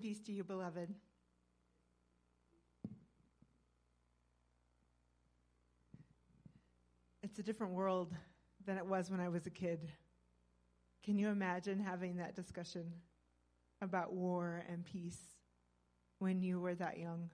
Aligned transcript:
and 0.00 0.08
peace 0.08 0.20
to 0.20 0.32
you, 0.32 0.44
beloved. 0.44 0.94
It's 7.22 7.38
a 7.38 7.42
different 7.42 7.74
world 7.74 8.14
than 8.64 8.78
it 8.78 8.86
was 8.86 9.10
when 9.10 9.20
I 9.20 9.28
was 9.28 9.46
a 9.46 9.50
kid. 9.50 9.90
Can 11.04 11.18
you 11.18 11.28
imagine 11.28 11.78
having 11.78 12.16
that 12.16 12.34
discussion 12.34 12.92
about 13.82 14.12
war 14.12 14.64
and 14.70 14.84
peace 14.84 15.20
when 16.18 16.40
you 16.40 16.60
were 16.60 16.74
that 16.76 16.98
young? 16.98 17.28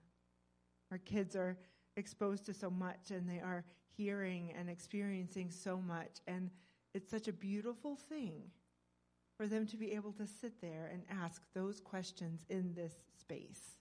Our 0.91 0.99
kids 0.99 1.37
are 1.37 1.57
exposed 1.97 2.47
to 2.47 2.55
so 2.55 2.71
much 2.71 3.11
and 3.11 3.29
they 3.29 3.41
are 3.41 3.65
hearing 3.97 4.53
and 4.59 4.69
experiencing 4.69 5.51
so 5.51 5.81
much. 5.81 6.21
And 6.27 6.51
it's 6.95 7.11
such 7.11 7.29
a 7.29 7.33
beautiful 7.33 7.97
thing 7.97 8.51
for 9.37 9.47
them 9.47 9.67
to 9.67 9.77
be 9.77 9.93
able 9.93 10.13
to 10.13 10.27
sit 10.27 10.61
there 10.61 10.91
and 10.93 11.03
ask 11.23 11.43
those 11.55 11.81
questions 11.81 12.45
in 12.49 12.75
this 12.75 12.95
space. 13.19 13.77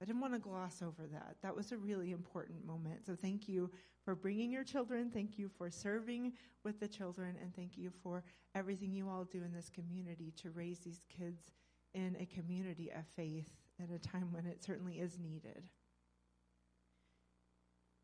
I 0.00 0.04
didn't 0.04 0.20
want 0.20 0.34
to 0.34 0.38
gloss 0.38 0.82
over 0.82 1.06
that. 1.12 1.36
That 1.42 1.56
was 1.56 1.72
a 1.72 1.78
really 1.78 2.12
important 2.12 2.66
moment. 2.66 3.06
So 3.06 3.16
thank 3.16 3.48
you 3.48 3.70
for 4.04 4.14
bringing 4.14 4.50
your 4.52 4.62
children. 4.62 5.10
Thank 5.10 5.38
you 5.38 5.48
for 5.48 5.70
serving 5.70 6.34
with 6.64 6.78
the 6.80 6.88
children. 6.88 7.36
And 7.40 7.54
thank 7.54 7.78
you 7.78 7.90
for 8.02 8.22
everything 8.54 8.92
you 8.92 9.08
all 9.08 9.24
do 9.24 9.42
in 9.42 9.52
this 9.52 9.70
community 9.70 10.32
to 10.42 10.50
raise 10.50 10.80
these 10.80 11.06
kids 11.08 11.52
in 11.94 12.14
a 12.20 12.26
community 12.26 12.90
of 12.90 13.06
faith 13.06 13.50
at 13.82 13.90
a 13.90 13.98
time 13.98 14.28
when 14.32 14.44
it 14.44 14.62
certainly 14.62 15.00
is 15.00 15.18
needed. 15.18 15.70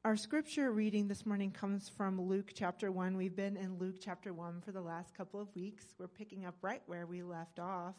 Our 0.04 0.16
scripture 0.16 0.72
reading 0.72 1.06
this 1.06 1.24
morning 1.24 1.52
comes 1.52 1.88
from 1.88 2.20
Luke 2.20 2.50
chapter 2.56 2.90
1. 2.90 3.16
We've 3.16 3.36
been 3.36 3.56
in 3.56 3.78
Luke 3.78 3.98
chapter 4.00 4.34
1 4.34 4.60
for 4.60 4.72
the 4.72 4.80
last 4.80 5.14
couple 5.14 5.40
of 5.40 5.54
weeks. 5.54 5.94
We're 5.96 6.08
picking 6.08 6.44
up 6.44 6.56
right 6.60 6.82
where 6.86 7.06
we 7.06 7.22
left 7.22 7.60
off 7.60 7.94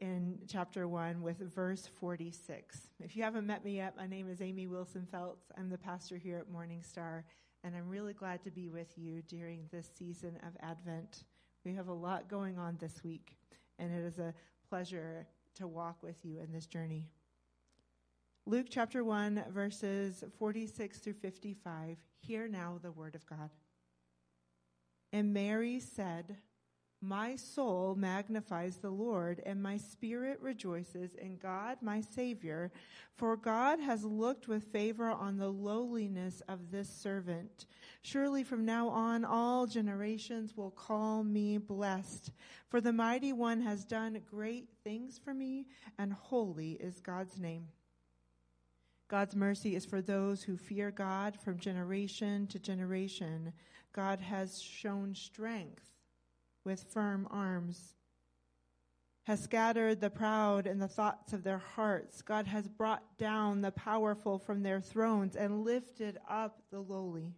in 0.00 0.40
chapter 0.48 0.88
1 0.88 1.22
with 1.22 1.38
verse 1.54 1.88
46. 2.00 2.80
If 2.98 3.14
you 3.14 3.22
haven't 3.22 3.46
met 3.46 3.64
me 3.64 3.76
yet, 3.76 3.96
my 3.96 4.08
name 4.08 4.28
is 4.28 4.42
Amy 4.42 4.66
Wilson 4.66 5.06
Feltz. 5.08 5.52
I'm 5.56 5.70
the 5.70 5.78
pastor 5.78 6.16
here 6.16 6.38
at 6.38 6.50
Morning 6.50 6.82
Star, 6.82 7.24
and 7.62 7.76
I'm 7.76 7.88
really 7.88 8.12
glad 8.12 8.42
to 8.42 8.50
be 8.50 8.68
with 8.68 8.98
you 8.98 9.22
during 9.28 9.68
this 9.70 9.88
season 9.96 10.36
of 10.44 10.56
Advent. 10.58 11.22
We 11.64 11.74
have 11.74 11.86
a 11.86 11.94
lot 11.94 12.28
going 12.28 12.58
on 12.58 12.76
this 12.80 13.04
week, 13.04 13.36
and 13.78 13.94
it 13.94 14.04
is 14.04 14.18
a 14.18 14.34
pleasure 14.68 15.28
to 15.54 15.68
walk 15.68 16.02
with 16.02 16.24
you 16.24 16.40
in 16.40 16.50
this 16.50 16.66
journey. 16.66 17.06
Luke 18.50 18.66
chapter 18.68 19.04
1, 19.04 19.44
verses 19.52 20.24
46 20.36 20.98
through 20.98 21.12
55. 21.12 21.98
Hear 22.18 22.48
now 22.48 22.80
the 22.82 22.90
word 22.90 23.14
of 23.14 23.24
God. 23.24 23.50
And 25.12 25.32
Mary 25.32 25.78
said, 25.78 26.36
My 27.00 27.36
soul 27.36 27.94
magnifies 27.94 28.78
the 28.78 28.90
Lord, 28.90 29.40
and 29.46 29.62
my 29.62 29.76
spirit 29.76 30.40
rejoices 30.40 31.14
in 31.14 31.36
God 31.36 31.78
my 31.80 32.00
Savior, 32.00 32.72
for 33.14 33.36
God 33.36 33.78
has 33.78 34.02
looked 34.02 34.48
with 34.48 34.72
favor 34.72 35.08
on 35.08 35.36
the 35.36 35.50
lowliness 35.52 36.42
of 36.48 36.72
this 36.72 36.88
servant. 36.88 37.66
Surely 38.02 38.42
from 38.42 38.64
now 38.64 38.88
on 38.88 39.24
all 39.24 39.68
generations 39.68 40.56
will 40.56 40.72
call 40.72 41.22
me 41.22 41.56
blessed, 41.56 42.32
for 42.68 42.80
the 42.80 42.92
mighty 42.92 43.32
one 43.32 43.60
has 43.60 43.84
done 43.84 44.20
great 44.28 44.70
things 44.82 45.20
for 45.22 45.32
me, 45.32 45.66
and 46.00 46.12
holy 46.12 46.72
is 46.72 46.98
God's 46.98 47.38
name. 47.38 47.68
God's 49.10 49.34
mercy 49.34 49.74
is 49.74 49.84
for 49.84 50.00
those 50.00 50.44
who 50.44 50.56
fear 50.56 50.92
God 50.92 51.36
from 51.36 51.58
generation 51.58 52.46
to 52.46 52.60
generation. 52.60 53.52
God 53.92 54.20
has 54.20 54.62
shown 54.62 55.16
strength 55.16 55.82
with 56.64 56.84
firm 56.84 57.26
arms, 57.28 57.96
has 59.24 59.42
scattered 59.42 60.00
the 60.00 60.10
proud 60.10 60.68
in 60.68 60.78
the 60.78 60.86
thoughts 60.86 61.32
of 61.32 61.42
their 61.42 61.58
hearts. 61.58 62.22
God 62.22 62.46
has 62.46 62.68
brought 62.68 63.18
down 63.18 63.62
the 63.62 63.72
powerful 63.72 64.38
from 64.38 64.62
their 64.62 64.80
thrones 64.80 65.34
and 65.34 65.64
lifted 65.64 66.16
up 66.28 66.62
the 66.70 66.80
lowly. 66.80 67.34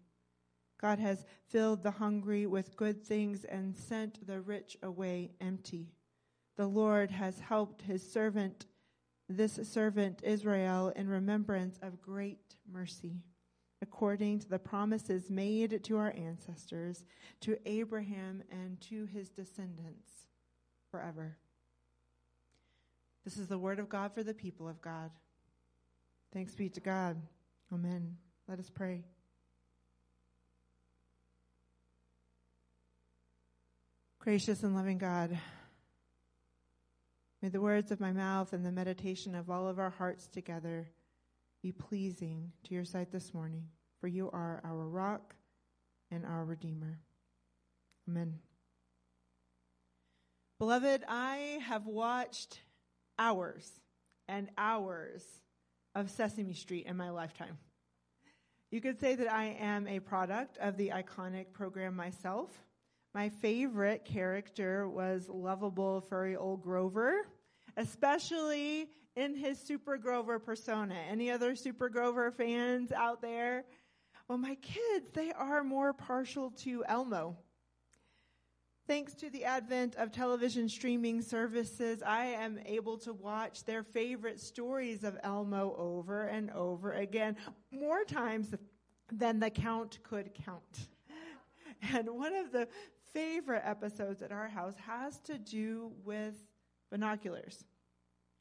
God 0.78 0.98
has 0.98 1.24
filled 1.48 1.82
the 1.82 1.92
hungry 1.92 2.44
with 2.44 2.76
good 2.76 3.02
things 3.02 3.44
and 3.44 3.74
sent 3.74 4.26
the 4.26 4.42
rich 4.42 4.76
away 4.82 5.30
empty. 5.40 5.88
The 6.56 6.66
Lord 6.66 7.10
has 7.12 7.40
helped 7.40 7.80
his 7.80 8.12
servant 8.12 8.66
this 9.36 9.58
servant 9.62 10.20
Israel 10.22 10.92
in 10.94 11.08
remembrance 11.08 11.78
of 11.82 12.00
great 12.00 12.56
mercy, 12.70 13.22
according 13.80 14.38
to 14.40 14.48
the 14.48 14.58
promises 14.58 15.30
made 15.30 15.82
to 15.84 15.96
our 15.96 16.14
ancestors, 16.16 17.04
to 17.40 17.58
Abraham 17.66 18.42
and 18.50 18.80
to 18.82 19.06
his 19.06 19.28
descendants 19.28 20.10
forever. 20.90 21.36
This 23.24 23.36
is 23.36 23.46
the 23.46 23.58
word 23.58 23.78
of 23.78 23.88
God 23.88 24.12
for 24.12 24.22
the 24.22 24.34
people 24.34 24.68
of 24.68 24.80
God. 24.80 25.10
Thanks 26.32 26.54
be 26.54 26.68
to 26.70 26.80
God. 26.80 27.16
Amen. 27.72 28.16
Let 28.48 28.58
us 28.58 28.70
pray. 28.70 29.04
Gracious 34.18 34.62
and 34.62 34.74
loving 34.74 34.98
God, 34.98 35.38
May 37.42 37.48
the 37.48 37.60
words 37.60 37.90
of 37.90 37.98
my 37.98 38.12
mouth 38.12 38.52
and 38.52 38.64
the 38.64 38.70
meditation 38.70 39.34
of 39.34 39.50
all 39.50 39.66
of 39.66 39.80
our 39.80 39.90
hearts 39.90 40.28
together 40.28 40.88
be 41.60 41.72
pleasing 41.72 42.52
to 42.62 42.74
your 42.74 42.84
sight 42.84 43.10
this 43.10 43.34
morning, 43.34 43.64
for 44.00 44.06
you 44.06 44.30
are 44.32 44.60
our 44.62 44.86
rock 44.86 45.34
and 46.12 46.24
our 46.24 46.44
Redeemer. 46.44 47.00
Amen. 48.08 48.38
Beloved, 50.60 51.02
I 51.08 51.58
have 51.66 51.86
watched 51.86 52.60
hours 53.18 53.68
and 54.28 54.48
hours 54.56 55.24
of 55.96 56.10
Sesame 56.10 56.54
Street 56.54 56.86
in 56.86 56.96
my 56.96 57.10
lifetime. 57.10 57.58
You 58.70 58.80
could 58.80 59.00
say 59.00 59.16
that 59.16 59.30
I 59.30 59.56
am 59.58 59.88
a 59.88 59.98
product 59.98 60.58
of 60.58 60.76
the 60.76 60.90
iconic 60.90 61.52
program 61.52 61.96
myself. 61.96 62.50
My 63.14 63.28
favorite 63.28 64.06
character 64.06 64.88
was 64.88 65.28
lovable 65.28 66.00
furry 66.00 66.34
old 66.34 66.62
Grover, 66.62 67.26
especially 67.76 68.88
in 69.16 69.34
his 69.34 69.58
Super 69.58 69.98
Grover 69.98 70.38
persona. 70.38 70.96
Any 71.10 71.30
other 71.30 71.54
Super 71.54 71.90
Grover 71.90 72.30
fans 72.30 72.90
out 72.90 73.20
there? 73.20 73.64
Well, 74.28 74.38
my 74.38 74.54
kids, 74.56 75.10
they 75.12 75.30
are 75.32 75.62
more 75.62 75.92
partial 75.92 76.52
to 76.62 76.84
Elmo. 76.88 77.36
Thanks 78.86 79.12
to 79.14 79.28
the 79.28 79.44
advent 79.44 79.94
of 79.96 80.10
television 80.10 80.68
streaming 80.68 81.20
services, 81.20 82.02
I 82.02 82.24
am 82.24 82.58
able 82.64 82.96
to 82.98 83.12
watch 83.12 83.64
their 83.64 83.82
favorite 83.82 84.40
stories 84.40 85.04
of 85.04 85.18
Elmo 85.22 85.74
over 85.78 86.22
and 86.22 86.50
over 86.50 86.92
again, 86.92 87.36
more 87.70 88.04
times 88.04 88.54
than 89.12 89.38
the 89.38 89.50
count 89.50 89.98
could 90.02 90.32
count. 90.46 90.88
And 91.94 92.08
one 92.10 92.32
of 92.32 92.52
the 92.52 92.68
favorite 93.12 93.62
episodes 93.64 94.22
at 94.22 94.32
our 94.32 94.48
house 94.48 94.74
has 94.86 95.18
to 95.20 95.38
do 95.38 95.92
with 96.04 96.34
binoculars. 96.90 97.64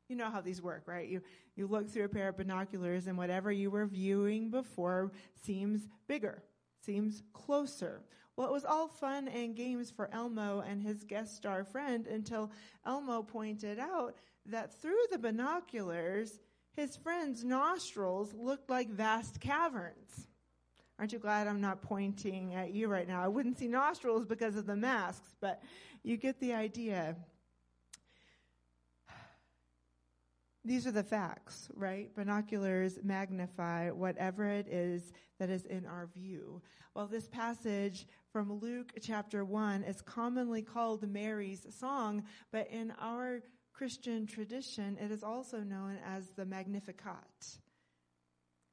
You 0.09 0.15
know 0.15 0.29
how 0.29 0.41
these 0.41 0.61
work, 0.61 0.83
right? 0.87 1.07
You, 1.07 1.21
you 1.55 1.67
look 1.67 1.89
through 1.89 2.05
a 2.05 2.09
pair 2.09 2.29
of 2.29 2.37
binoculars 2.37 3.07
and 3.07 3.17
whatever 3.17 3.51
you 3.51 3.71
were 3.71 3.85
viewing 3.85 4.49
before 4.49 5.11
seems 5.43 5.87
bigger, 6.07 6.43
seems 6.85 7.23
closer. 7.33 8.01
Well, 8.35 8.47
it 8.47 8.53
was 8.53 8.65
all 8.65 8.87
fun 8.87 9.27
and 9.27 9.55
games 9.55 9.91
for 9.91 10.09
Elmo 10.13 10.61
and 10.67 10.81
his 10.81 11.03
guest 11.03 11.35
star 11.35 11.63
friend 11.63 12.07
until 12.07 12.51
Elmo 12.85 13.23
pointed 13.23 13.79
out 13.79 14.15
that 14.47 14.81
through 14.81 15.03
the 15.11 15.17
binoculars, 15.17 16.39
his 16.73 16.95
friend's 16.95 17.43
nostrils 17.43 18.33
looked 18.33 18.69
like 18.69 18.89
vast 18.89 19.39
caverns. 19.39 20.27
Aren't 21.01 21.13
you 21.13 21.17
glad 21.17 21.47
I'm 21.47 21.62
not 21.62 21.81
pointing 21.81 22.53
at 22.53 22.75
you 22.75 22.88
right 22.88 23.07
now? 23.07 23.23
I 23.23 23.28
wouldn't 23.28 23.57
see 23.57 23.67
nostrils 23.67 24.23
because 24.23 24.56
of 24.56 24.67
the 24.67 24.75
masks, 24.75 25.35
but 25.41 25.63
you 26.03 26.16
get 26.16 26.39
the 26.39 26.53
idea. 26.53 27.16
These 30.63 30.85
are 30.85 30.91
the 30.91 31.01
facts, 31.01 31.69
right? 31.74 32.15
Binoculars 32.15 33.00
magnify 33.03 33.89
whatever 33.89 34.45
it 34.45 34.68
is 34.68 35.12
that 35.39 35.50
is 35.50 35.65
in 35.65 35.88
our 35.88 36.07
view. 36.13 36.62
Well, 36.94 37.07
this 37.07 37.27
passage 37.27 38.06
from 38.31 38.59
Luke 38.59 38.94
chapter 39.01 39.44
1 39.44 39.83
is 39.86 40.03
commonly 40.03 40.62
called 40.62 41.12
Mary's 41.12 41.65
song, 41.80 42.25
but 42.51 42.69
in 42.69 42.94
our 43.01 43.42
Christian 43.74 44.27
tradition, 44.27 45.00
it 45.01 45.09
is 45.09 45.24
also 45.24 45.62
known 45.62 45.98
as 46.06 46.27
the 46.36 46.45
Magnificat. 46.45 47.57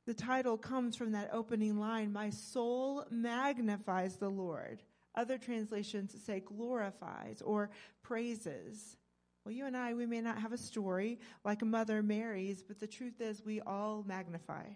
The 0.08 0.14
title 0.14 0.56
comes 0.56 0.96
from 0.96 1.12
that 1.12 1.28
opening 1.34 1.78
line, 1.78 2.14
My 2.14 2.30
soul 2.30 3.04
magnifies 3.10 4.16
the 4.16 4.30
Lord. 4.30 4.82
Other 5.14 5.36
translations 5.36 6.16
say 6.24 6.40
glorifies 6.40 7.42
or 7.42 7.68
praises. 8.02 8.96
Well, 9.44 9.52
you 9.52 9.66
and 9.66 9.76
I, 9.76 9.92
we 9.92 10.06
may 10.06 10.22
not 10.22 10.38
have 10.38 10.54
a 10.54 10.56
story 10.56 11.20
like 11.44 11.62
Mother 11.62 12.02
Mary's, 12.02 12.62
but 12.62 12.80
the 12.80 12.86
truth 12.86 13.20
is 13.20 13.44
we 13.44 13.60
all 13.60 14.02
magnify, 14.08 14.68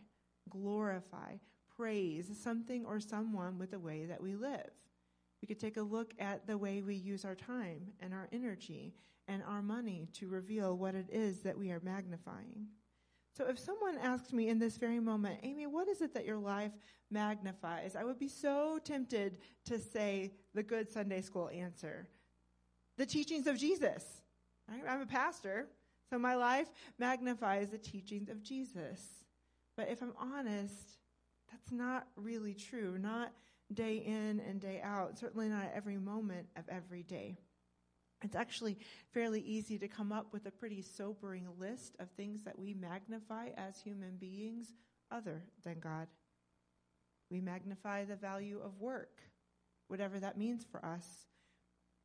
glorify, 0.50 1.36
praise 1.74 2.30
something 2.38 2.84
or 2.84 3.00
someone 3.00 3.58
with 3.58 3.70
the 3.70 3.78
way 3.78 4.04
that 4.04 4.22
we 4.22 4.34
live. 4.34 4.70
We 5.40 5.48
could 5.48 5.58
take 5.58 5.78
a 5.78 5.82
look 5.82 6.12
at 6.18 6.46
the 6.46 6.58
way 6.58 6.82
we 6.82 6.96
use 6.96 7.24
our 7.24 7.36
time 7.36 7.94
and 8.00 8.12
our 8.12 8.28
energy 8.32 8.92
and 9.28 9.42
our 9.44 9.62
money 9.62 10.08
to 10.12 10.28
reveal 10.28 10.76
what 10.76 10.94
it 10.94 11.08
is 11.10 11.40
that 11.40 11.56
we 11.56 11.70
are 11.70 11.80
magnifying. 11.82 12.66
So 13.36 13.46
if 13.48 13.58
someone 13.58 13.96
asked 13.98 14.32
me 14.32 14.48
in 14.48 14.58
this 14.58 14.76
very 14.76 15.00
moment, 15.00 15.40
Amy, 15.42 15.66
what 15.66 15.88
is 15.88 16.02
it 16.02 16.12
that 16.14 16.26
your 16.26 16.36
life 16.36 16.72
magnifies? 17.10 17.96
I 17.96 18.04
would 18.04 18.18
be 18.18 18.28
so 18.28 18.78
tempted 18.84 19.38
to 19.64 19.78
say 19.78 20.32
the 20.54 20.62
good 20.62 20.90
Sunday 20.90 21.22
school 21.22 21.48
answer. 21.48 22.08
The 22.98 23.06
teachings 23.06 23.46
of 23.46 23.56
Jesus. 23.56 24.04
I'm 24.68 25.00
a 25.00 25.06
pastor, 25.06 25.68
so 26.10 26.18
my 26.18 26.34
life 26.34 26.68
magnifies 26.98 27.70
the 27.70 27.78
teachings 27.78 28.28
of 28.28 28.42
Jesus. 28.42 29.00
But 29.76 29.88
if 29.88 30.02
I'm 30.02 30.12
honest, 30.18 30.98
that's 31.50 31.72
not 31.72 32.06
really 32.16 32.54
true. 32.54 32.98
Not 32.98 33.32
day 33.72 33.96
in 33.96 34.40
and 34.46 34.60
day 34.60 34.80
out, 34.82 35.18
certainly 35.18 35.48
not 35.48 35.70
every 35.74 35.96
moment 35.96 36.46
of 36.56 36.64
every 36.68 37.02
day. 37.02 37.38
It's 38.22 38.36
actually 38.36 38.78
fairly 39.12 39.40
easy 39.40 39.78
to 39.78 39.88
come 39.88 40.12
up 40.12 40.32
with 40.32 40.46
a 40.46 40.50
pretty 40.50 40.82
sobering 40.82 41.46
list 41.58 41.96
of 41.98 42.10
things 42.10 42.42
that 42.44 42.58
we 42.58 42.74
magnify 42.74 43.48
as 43.56 43.80
human 43.80 44.16
beings 44.16 44.74
other 45.10 45.42
than 45.64 45.80
God. 45.80 46.06
We 47.30 47.40
magnify 47.40 48.04
the 48.04 48.16
value 48.16 48.60
of 48.64 48.80
work, 48.80 49.20
whatever 49.88 50.20
that 50.20 50.38
means 50.38 50.64
for 50.70 50.84
us. 50.84 51.26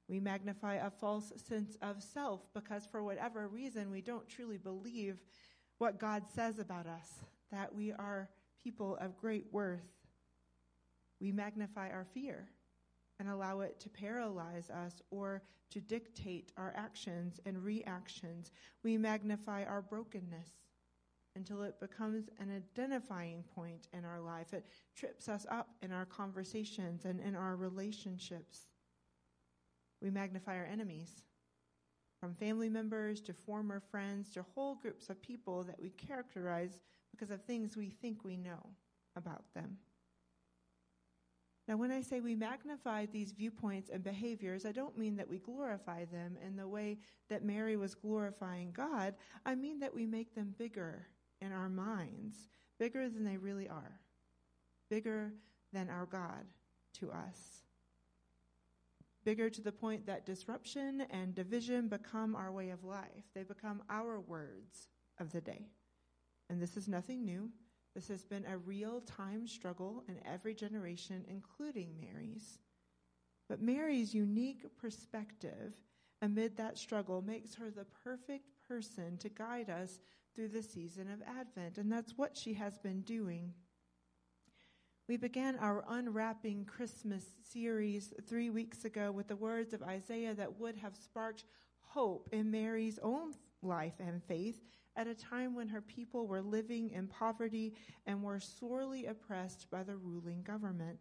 We 0.10 0.20
magnify 0.20 0.76
a 0.76 0.90
false 0.90 1.34
sense 1.36 1.78
of 1.82 2.02
self 2.02 2.42
because, 2.54 2.86
for 2.86 3.04
whatever 3.04 3.48
reason, 3.48 3.92
we 3.92 4.02
don't 4.02 4.28
truly 4.28 4.58
believe 4.58 5.18
what 5.78 6.00
God 6.00 6.24
says 6.34 6.60
about 6.60 6.88
us, 6.88 7.26
that 7.52 7.76
we 7.76 7.92
are 7.92 8.30
people 8.64 8.98
of 9.02 9.18
great 9.18 9.46
worth. 9.52 9.86
We 11.20 11.32
magnify 11.32 11.90
our 11.90 12.06
fear 12.14 12.48
and 13.20 13.30
allow 13.30 13.62
it 13.62 13.80
to 13.80 13.90
paralyze 13.90 14.70
us 14.70 15.02
or 15.12 15.42
to 15.72 15.82
dictate 15.82 16.52
our 16.58 16.74
actions 16.76 17.40
and 17.46 17.64
reactions. 17.64 18.52
We 18.84 18.98
magnify 18.98 19.64
our 19.66 19.82
brokenness 19.82 20.50
until 21.36 21.62
it 21.64 21.80
becomes 21.80 22.30
an 22.40 22.52
identifying 22.52 23.44
point 23.56 23.88
in 23.94 24.06
our 24.06 24.20
life. 24.20 24.54
It 24.54 24.66
trips 24.96 25.30
us 25.30 25.46
up 25.50 25.70
in 25.82 25.92
our 25.92 26.06
conversations 26.06 27.06
and 27.06 27.20
in 27.20 27.36
our 27.36 27.56
relationships. 27.56 28.68
We 30.02 30.10
magnify 30.10 30.58
our 30.58 30.66
enemies, 30.66 31.24
from 32.20 32.34
family 32.34 32.70
members 32.70 33.22
to 33.22 33.34
former 33.34 33.80
friends 33.80 34.32
to 34.32 34.46
whole 34.56 34.76
groups 34.76 35.10
of 35.10 35.22
people 35.22 35.64
that 35.64 35.80
we 35.80 35.92
characterize 35.92 36.80
because 37.12 37.32
of 37.32 37.44
things 37.44 37.78
we 37.78 37.90
think 37.90 38.24
we 38.24 38.38
know 38.38 38.70
about 39.16 39.44
them. 39.54 39.78
Now, 41.68 41.76
when 41.76 41.92
I 41.92 42.02
say 42.02 42.22
we 42.22 42.34
magnify 42.34 43.08
these 43.08 43.34
viewpoints 43.34 43.90
and 43.90 44.02
behaviors, 44.02 44.66
I 44.66 44.72
don't 44.72 44.98
mean 44.98 45.18
that 45.18 45.28
we 45.28 45.38
glorify 45.40 46.06
them 46.06 46.38
in 46.46 46.56
the 46.56 46.68
way 46.68 46.98
that 47.30 47.44
Mary 47.44 47.76
was 47.76 47.94
glorifying 47.94 48.72
God. 48.72 49.16
I 49.46 49.56
mean 49.56 49.80
that 49.80 49.94
we 49.94 50.06
make 50.06 50.34
them 50.34 50.56
bigger 50.58 51.08
in 51.42 51.52
our 51.52 51.68
minds, 51.68 52.48
bigger 52.80 53.10
than 53.10 53.26
they 53.26 53.36
really 53.36 53.68
are, 53.68 54.00
bigger 54.90 55.34
than 55.74 55.90
our 55.90 56.06
God 56.06 56.46
to 57.00 57.12
us. 57.12 57.64
Bigger 59.26 59.50
to 59.50 59.62
the 59.62 59.74
point 59.74 60.06
that 60.06 60.26
disruption 60.26 61.02
and 61.10 61.36
division 61.36 61.90
become 61.90 62.34
our 62.34 62.50
way 62.50 62.70
of 62.70 62.86
life. 62.86 63.26
They 63.36 63.44
become 63.44 63.84
our 63.90 64.22
words 64.22 64.88
of 65.20 65.34
the 65.34 65.42
day. 65.42 65.68
And 66.50 66.62
this 66.62 66.78
is 66.78 66.88
nothing 66.88 67.26
new. 67.26 67.52
This 67.98 68.10
has 68.10 68.24
been 68.24 68.46
a 68.46 68.60
real 68.60 69.02
time 69.02 69.48
struggle 69.48 70.04
in 70.08 70.20
every 70.24 70.54
generation, 70.54 71.26
including 71.28 71.96
Mary's. 72.00 72.60
But 73.50 73.60
Mary's 73.60 74.14
unique 74.14 74.68
perspective 74.78 75.74
amid 76.22 76.58
that 76.58 76.78
struggle 76.78 77.24
makes 77.24 77.56
her 77.56 77.72
the 77.72 77.88
perfect 78.04 78.52
person 78.68 79.18
to 79.18 79.30
guide 79.30 79.72
us 79.72 80.00
through 80.36 80.50
the 80.50 80.62
season 80.62 81.10
of 81.12 81.24
Advent, 81.24 81.80
and 81.80 81.92
that's 81.92 82.16
what 82.16 82.38
she 82.38 82.54
has 82.54 82.78
been 82.78 83.02
doing. 83.02 83.52
We 85.08 85.18
began 85.18 85.56
our 85.56 85.84
Unwrapping 85.90 86.66
Christmas 86.66 87.26
series 87.52 88.14
three 88.30 88.52
weeks 88.52 88.86
ago 88.86 89.12
with 89.12 89.28
the 89.28 89.36
words 89.36 89.74
of 89.74 89.82
Isaiah 89.82 90.36
that 90.36 90.60
would 90.60 90.76
have 90.76 90.96
sparked 90.96 91.46
hope 91.82 92.30
in 92.32 92.52
Mary's 92.52 93.00
own 93.02 93.34
life 93.64 93.96
and 94.00 94.24
faith 94.24 94.62
at 94.98 95.08
a 95.08 95.14
time 95.14 95.56
when 95.56 95.68
her 95.70 95.82
people 95.82 96.28
were 96.28 96.42
living 96.42 96.90
in 96.90 97.08
poverty 97.08 97.74
and 98.08 98.24
were 98.24 98.40
sorely 98.40 99.06
oppressed 99.06 99.70
by 99.70 99.84
the 99.84 99.96
ruling 99.96 100.42
government. 100.42 100.98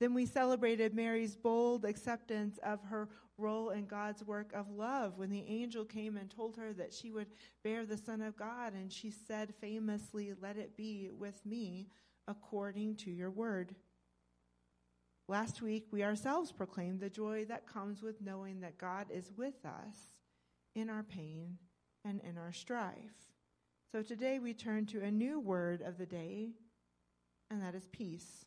Then 0.00 0.14
we 0.14 0.26
celebrated 0.26 0.94
Mary's 0.94 1.36
bold 1.36 1.84
acceptance 1.84 2.58
of 2.64 2.82
her 2.82 3.08
role 3.38 3.70
in 3.70 3.86
God's 3.86 4.24
work 4.24 4.52
of 4.52 4.68
love 4.68 5.16
when 5.16 5.30
the 5.30 5.44
angel 5.46 5.84
came 5.84 6.16
and 6.16 6.28
told 6.28 6.56
her 6.56 6.72
that 6.72 6.92
she 6.92 7.12
would 7.12 7.28
bear 7.62 7.86
the 7.86 7.96
Son 7.96 8.20
of 8.20 8.36
God. 8.36 8.74
And 8.74 8.92
she 8.92 9.12
said 9.12 9.54
famously, 9.60 10.32
Let 10.40 10.56
it 10.56 10.76
be 10.76 11.10
with 11.16 11.46
me 11.46 11.86
according 12.26 12.96
to 12.96 13.12
your 13.12 13.30
word. 13.30 13.76
Last 15.28 15.62
week, 15.62 15.86
we 15.92 16.02
ourselves 16.02 16.50
proclaimed 16.50 16.98
the 16.98 17.08
joy 17.08 17.44
that 17.44 17.72
comes 17.72 18.02
with 18.02 18.20
knowing 18.20 18.60
that 18.60 18.78
God 18.78 19.06
is 19.08 19.30
with 19.36 19.64
us 19.64 19.96
in 20.74 20.90
our 20.90 21.04
pain 21.04 21.58
and 22.04 22.20
in 22.28 22.38
our 22.38 22.52
strife. 22.52 23.14
So 23.90 24.02
today 24.02 24.38
we 24.38 24.54
turn 24.54 24.86
to 24.86 25.02
a 25.02 25.10
new 25.10 25.38
word 25.38 25.82
of 25.82 25.98
the 25.98 26.06
day, 26.06 26.50
and 27.50 27.62
that 27.62 27.74
is 27.74 27.88
peace. 27.92 28.46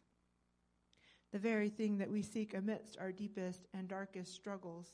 The 1.32 1.40
very 1.40 1.70
thing 1.70 2.00
that 2.00 2.12
we 2.12 2.22
seek 2.22 2.54
amidst 2.54 2.98
our 2.98 3.12
deepest 3.12 3.68
and 3.74 3.88
darkest 3.88 4.34
struggles. 4.34 4.88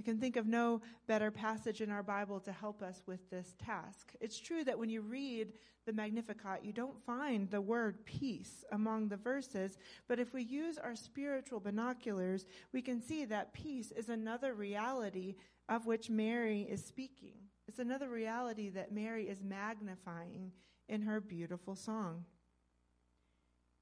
I 0.00 0.02
can 0.02 0.18
think 0.18 0.36
of 0.36 0.46
no 0.46 0.80
better 1.06 1.30
passage 1.30 1.80
in 1.80 1.90
our 1.90 2.02
Bible 2.02 2.40
to 2.40 2.52
help 2.52 2.82
us 2.82 3.02
with 3.06 3.28
this 3.30 3.54
task. 3.64 4.12
It's 4.20 4.40
true 4.40 4.64
that 4.64 4.78
when 4.78 4.88
you 4.88 5.00
read 5.00 5.52
the 5.86 5.92
Magnificat, 5.92 6.64
you 6.64 6.72
don't 6.72 7.00
find 7.04 7.50
the 7.50 7.60
word 7.60 8.04
peace 8.04 8.64
among 8.72 9.08
the 9.08 9.16
verses, 9.16 9.78
but 10.08 10.18
if 10.18 10.32
we 10.32 10.42
use 10.42 10.78
our 10.78 10.96
spiritual 10.96 11.60
binoculars, 11.60 12.46
we 12.72 12.82
can 12.82 13.00
see 13.00 13.24
that 13.26 13.52
peace 13.52 13.92
is 13.92 14.08
another 14.08 14.54
reality 14.54 15.34
of 15.72 15.86
which 15.86 16.10
Mary 16.10 16.66
is 16.68 16.84
speaking. 16.84 17.32
It's 17.66 17.78
another 17.78 18.10
reality 18.10 18.68
that 18.70 18.92
Mary 18.92 19.24
is 19.24 19.42
magnifying 19.42 20.52
in 20.86 21.00
her 21.00 21.18
beautiful 21.18 21.74
song. 21.74 22.26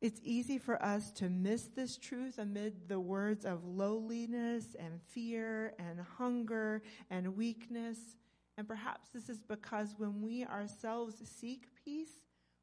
It's 0.01 0.21
easy 0.23 0.57
for 0.57 0.81
us 0.81 1.11
to 1.13 1.29
miss 1.29 1.65
this 1.65 1.99
truth 1.99 2.39
amid 2.39 2.89
the 2.89 3.01
words 3.01 3.45
of 3.45 3.65
lowliness 3.65 4.77
and 4.79 5.01
fear 5.09 5.75
and 5.81 6.01
hunger 6.17 6.83
and 7.11 7.37
weakness. 7.37 7.99
And 8.57 8.69
perhaps 8.69 9.09
this 9.13 9.29
is 9.29 9.43
because 9.43 9.97
when 9.99 10.23
we 10.23 10.45
ourselves 10.45 11.17
seek 11.25 11.67
peace, 11.85 12.13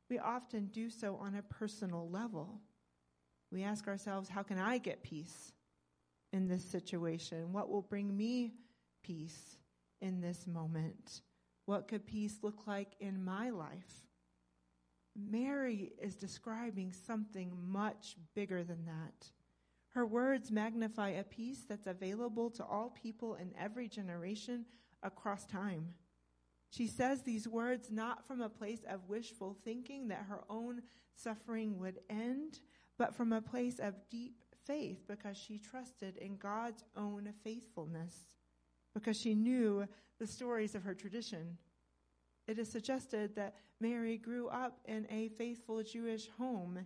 we 0.09 0.19
often 0.19 0.67
do 0.67 0.89
so 0.89 1.17
on 1.17 1.35
a 1.35 1.41
personal 1.41 2.09
level. 2.09 2.61
We 3.51 3.63
ask 3.63 3.89
ourselves, 3.89 4.29
how 4.29 4.43
can 4.43 4.57
I 4.57 4.77
get 4.77 5.03
peace 5.03 5.51
in 6.31 6.47
this 6.47 6.63
situation? 6.63 7.51
What 7.51 7.69
will 7.69 7.81
bring 7.81 8.15
me 8.15 8.53
peace 9.07 9.55
in 10.01 10.19
this 10.19 10.45
moment? 10.45 11.21
What 11.65 11.87
could 11.87 12.05
peace 12.05 12.39
look 12.41 12.67
like 12.67 12.95
in 12.99 13.23
my 13.23 13.49
life? 13.49 14.07
Mary 15.15 15.93
is 16.01 16.15
describing 16.15 16.91
something 16.91 17.51
much 17.65 18.17
bigger 18.35 18.63
than 18.63 18.85
that. 18.85 19.31
Her 19.89 20.05
words 20.05 20.51
magnify 20.51 21.09
a 21.09 21.23
peace 21.23 21.63
that's 21.67 21.87
available 21.87 22.51
to 22.51 22.65
all 22.65 22.93
people 23.01 23.35
in 23.35 23.51
every 23.59 23.87
generation 23.87 24.65
across 25.01 25.45
time. 25.45 25.93
She 26.69 26.85
says 26.85 27.21
these 27.21 27.47
words 27.47 27.89
not 27.89 28.27
from 28.27 28.41
a 28.41 28.49
place 28.49 28.81
of 28.87 29.09
wishful 29.09 29.57
thinking 29.63 30.09
that 30.09 30.25
her 30.29 30.43
own 30.49 30.81
suffering 31.15 31.79
would 31.79 31.99
end, 32.09 32.59
but 32.99 33.15
from 33.15 33.33
a 33.33 33.41
place 33.41 33.79
of 33.79 33.95
deep 34.11 34.43
faith 34.65 35.07
because 35.07 35.37
she 35.37 35.57
trusted 35.57 36.17
in 36.17 36.35
God's 36.35 36.83
own 36.95 37.33
faithfulness 37.43 38.36
because 38.99 39.19
she 39.19 39.35
knew 39.35 39.87
the 40.19 40.27
stories 40.27 40.75
of 40.75 40.83
her 40.83 40.93
tradition. 40.93 41.57
It 42.47 42.57
is 42.57 42.71
suggested 42.71 43.35
that 43.35 43.55
Mary 43.79 44.17
grew 44.17 44.47
up 44.47 44.79
in 44.85 45.05
a 45.11 45.29
faithful 45.29 45.83
Jewish 45.83 46.29
home 46.37 46.79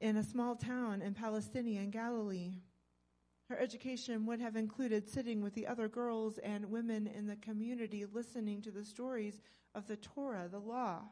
in 0.00 0.16
a 0.16 0.22
small 0.22 0.56
town 0.56 1.02
in 1.02 1.14
Palestinian 1.14 1.90
Galilee. 1.90 2.60
Her 3.48 3.58
education 3.58 4.24
would 4.26 4.40
have 4.40 4.56
included 4.56 5.08
sitting 5.08 5.42
with 5.42 5.54
the 5.54 5.66
other 5.66 5.88
girls 5.88 6.38
and 6.38 6.70
women 6.70 7.06
in 7.06 7.26
the 7.26 7.36
community 7.36 8.06
listening 8.10 8.62
to 8.62 8.70
the 8.70 8.84
stories 8.84 9.42
of 9.74 9.86
the 9.86 9.96
Torah, 9.96 10.48
the 10.50 10.58
law, 10.58 11.02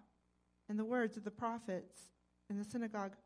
and 0.68 0.78
the 0.78 0.84
words 0.84 1.16
of 1.16 1.24
the 1.24 1.30
prophets 1.30 2.08
in 2.48 2.56
the 2.56 2.64
synagogue. 2.64 3.16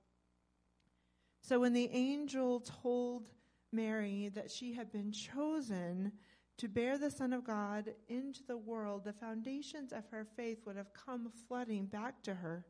So 1.40 1.61
when 1.61 1.75
the 1.75 1.90
angel 1.92 2.61
told 2.61 3.28
Mary 3.73 4.30
that 4.35 4.50
she 4.50 4.73
had 4.73 4.90
been 4.90 5.12
chosen 5.12 6.12
to 6.59 6.69
bear 6.69 6.97
the 6.99 7.11
Son 7.11 7.33
of 7.33 7.45
God 7.45 7.93
into 8.09 8.43
the 8.47 8.57
world, 8.57 9.05
the 9.05 9.13
foundations 9.13 9.93
of 9.93 10.07
her 10.11 10.27
faith 10.37 10.65
would 10.67 10.77
have 10.77 10.93
come 10.93 11.31
flooding 11.49 11.87
back 11.87 12.23
to 12.23 12.35
her. 12.35 12.65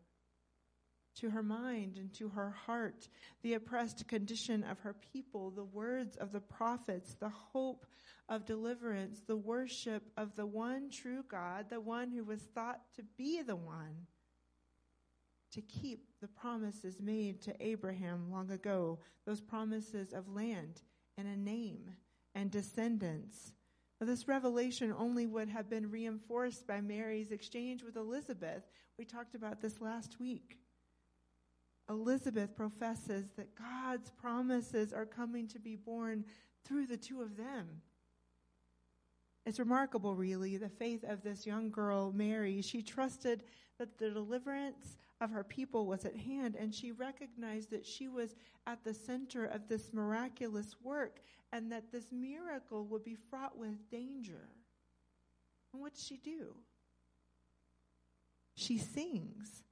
to 1.15 1.31
her 1.31 1.43
mind 1.43 1.97
and 1.97 2.13
to 2.13 2.29
her 2.29 2.51
heart, 2.51 3.09
the 3.41 3.55
oppressed 3.55 4.07
condition 4.07 4.63
of 4.63 4.79
her 4.81 4.95
people, 5.13 5.51
the 5.51 5.65
words 5.65 6.15
of 6.19 6.31
the 6.31 6.41
prophets, 6.41 7.15
the 7.15 7.31
hope 7.31 7.87
of 8.29 8.45
deliverance, 8.45 9.23
the 9.27 9.37
worship 9.37 10.03
of 10.19 10.37
the 10.37 10.45
one 10.45 10.91
true 10.91 11.25
God, 11.27 11.71
the 11.71 11.81
one 11.81 12.11
who 12.11 12.23
was 12.23 12.43
thought 12.43 12.83
to 12.97 13.03
be 13.17 13.41
the 13.41 13.57
one 13.57 14.07
to 15.53 15.63
keep 15.63 16.11
the 16.21 16.29
promises 16.29 17.01
made 17.01 17.41
to 17.41 17.55
Abraham 17.67 18.31
long 18.31 18.51
ago, 18.51 18.99
those 19.25 19.41
promises 19.41 20.13
of 20.13 20.29
land 20.29 20.83
and 21.17 21.27
a 21.27 21.37
name 21.37 21.93
and 22.35 22.51
descendants. 22.51 23.55
This 24.01 24.29
revelation 24.29 24.95
only 24.97 25.27
would 25.27 25.49
have 25.49 25.71
been 25.71 25.91
reinforced 25.91 26.67
by 26.67 26.81
Mary's 26.81 27.33
exchange 27.33 27.83
with 27.83 27.97
Elizabeth. 27.97 28.63
We 28.99 29.05
talked 29.07 29.35
about 29.35 29.63
this 29.63 29.81
last 29.81 30.21
week. 30.21 30.59
Elizabeth 31.89 32.55
professes 32.55 33.27
that 33.37 33.55
God's 33.55 34.11
promises 34.11 34.93
are 34.93 35.07
coming 35.07 35.49
to 35.49 35.59
be 35.59 35.77
born 35.77 36.25
through 36.65 36.87
the 36.87 36.97
two 36.97 37.23
of 37.23 37.37
them. 37.37 37.81
It's 39.47 39.59
remarkable, 39.59 40.15
really, 40.15 40.57
the 40.57 40.69
faith 40.69 41.05
of 41.05 41.23
this 41.23 41.47
young 41.47 41.71
girl, 41.71 42.13
Mary. 42.13 42.61
She 42.61 42.83
trusted 42.83 43.45
that 43.79 43.97
the 43.97 44.11
deliverance 44.11 44.99
of 45.21 45.31
her 45.31 45.45
people 45.45 45.87
was 45.87 46.05
at 46.05 46.17
hand, 46.17 46.57
and 46.57 46.75
she 46.75 46.93
recognized 46.93 47.71
that 47.71 47.87
she 47.87 48.09
was 48.09 48.35
at 48.67 48.83
the 48.85 48.93
center 48.93 49.47
of 49.47 49.69
this 49.69 49.93
miraculous 49.93 50.77
work 50.83 51.21
and 51.53 51.71
that 51.71 51.93
this 51.93 52.11
miracle 52.11 52.85
would 52.87 53.05
be 53.05 53.17
fraught 53.31 53.57
with 53.57 53.89
danger. 53.89 54.49
And 55.73 55.81
what 55.81 55.95
does 55.95 56.05
she 56.05 56.17
do? 56.17 56.57
She 58.57 58.77
sings 58.79 59.63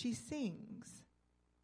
she 0.00 0.14
sings. 0.14 1.02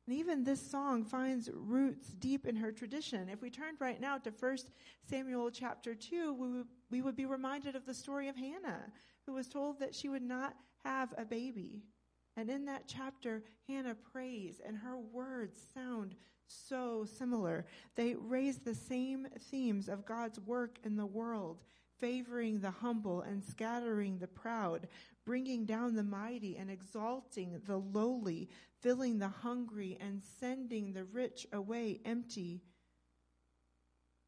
And 0.07 0.17
even 0.17 0.45
this 0.45 0.65
song 0.71 1.05
finds 1.05 1.51
roots 1.53 2.09
deep 2.11 2.47
in 2.47 2.55
her 2.57 2.71
tradition. 2.71 3.29
If 3.29 3.43
we 3.43 3.51
turned 3.51 3.81
right 3.81 4.01
now 4.01 4.19
to 4.19 4.31
1 4.31 4.59
Samuel 5.03 5.51
chapter 5.51 5.95
2, 5.95 6.33
we 6.33 6.49
would, 6.49 6.67
we 6.91 7.03
would 7.03 7.17
be 7.17 7.27
reminded 7.27 7.75
of 7.75 7.87
the 7.87 7.95
story 7.95 8.29
of 8.29 8.37
Hannah, 8.37 8.93
who 9.27 9.33
was 9.33 9.49
told 9.49 9.81
that 9.81 9.95
she 9.95 10.09
would 10.09 10.23
not 10.23 10.55
have 10.85 11.13
a 11.19 11.25
baby. 11.25 11.83
And 12.37 12.49
in 12.49 12.65
that 12.67 12.85
chapter, 12.87 13.43
Hannah 13.67 13.97
prays, 13.97 14.61
and 14.65 14.77
her 14.77 14.97
words 14.97 15.61
sound 15.75 16.15
so 16.47 17.05
similar. 17.05 17.67
They 17.97 18.15
raise 18.15 18.59
the 18.59 18.75
same 18.75 19.27
themes 19.51 19.89
of 19.89 20.07
God's 20.07 20.39
work 20.39 20.79
in 20.85 20.97
the 20.97 21.07
world 21.07 21.63
favoring 21.99 22.61
the 22.61 22.71
humble 22.71 23.23
and 23.23 23.43
scattering 23.43 24.19
the 24.19 24.27
proud, 24.27 24.89
bringing 25.25 25.65
down 25.65 25.95
the 25.95 26.03
mighty 26.03 26.57
and 26.57 26.71
exalting 26.71 27.61
the 27.67 27.79
lowly, 27.79 28.49
filling 28.87 29.19
the 29.19 29.27
hungry 29.27 29.99
and 30.01 30.23
sending 30.39 30.93
the 30.93 31.03
rich 31.03 31.45
away 31.53 31.99
empty. 32.05 32.63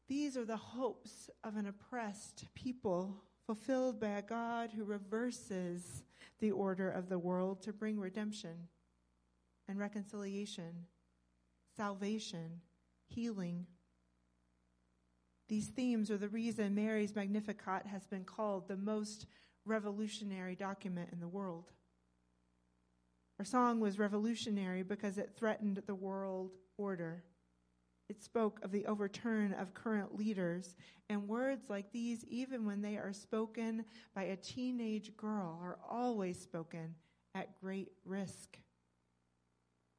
These 0.09 0.35
are 0.35 0.43
the 0.43 0.57
hopes 0.57 1.29
of 1.45 1.55
an 1.55 1.65
oppressed 1.65 2.43
people 2.55 3.23
fulfilled 3.45 4.01
by 4.01 4.09
a 4.09 4.21
God 4.21 4.71
who 4.75 4.83
reverses 4.83 6.03
the 6.39 6.51
order 6.51 6.89
of 6.89 7.07
the 7.07 7.17
world 7.17 7.61
to 7.61 7.71
bring 7.71 7.97
redemption 8.01 8.67
and 9.69 9.79
reconciliation, 9.79 10.87
salvation, 11.77 12.59
healing, 13.07 13.65
these 15.47 15.69
themes 15.69 16.11
are 16.11 16.17
the 16.17 16.27
reason 16.27 16.75
Mary's 16.75 17.15
Magnificat 17.15 17.87
has 17.87 18.05
been 18.05 18.23
called 18.23 18.67
the 18.67 18.77
most 18.77 19.25
revolutionary 19.65 20.55
document 20.55 21.09
in 21.11 21.19
the 21.19 21.27
world. 21.27 21.71
Her 23.39 23.45
song 23.45 23.79
was 23.79 23.97
revolutionary 23.97 24.83
because 24.83 25.17
it 25.17 25.31
threatened 25.37 25.81
the 25.87 25.95
world 25.95 26.51
order. 26.77 27.23
It 28.09 28.21
spoke 28.21 28.59
of 28.63 28.71
the 28.73 28.85
overturn 28.85 29.53
of 29.53 29.73
current 29.73 30.13
leaders, 30.13 30.75
and 31.09 31.25
words 31.25 31.69
like 31.69 31.89
these, 31.93 32.25
even 32.25 32.65
when 32.65 32.81
they 32.81 32.97
are 32.97 33.13
spoken 33.13 33.85
by 34.13 34.23
a 34.23 34.35
teenage 34.35 35.15
girl, 35.15 35.57
are 35.63 35.79
always 35.89 36.37
spoken 36.37 36.95
at 37.33 37.57
great 37.61 37.93
risk. 38.03 38.59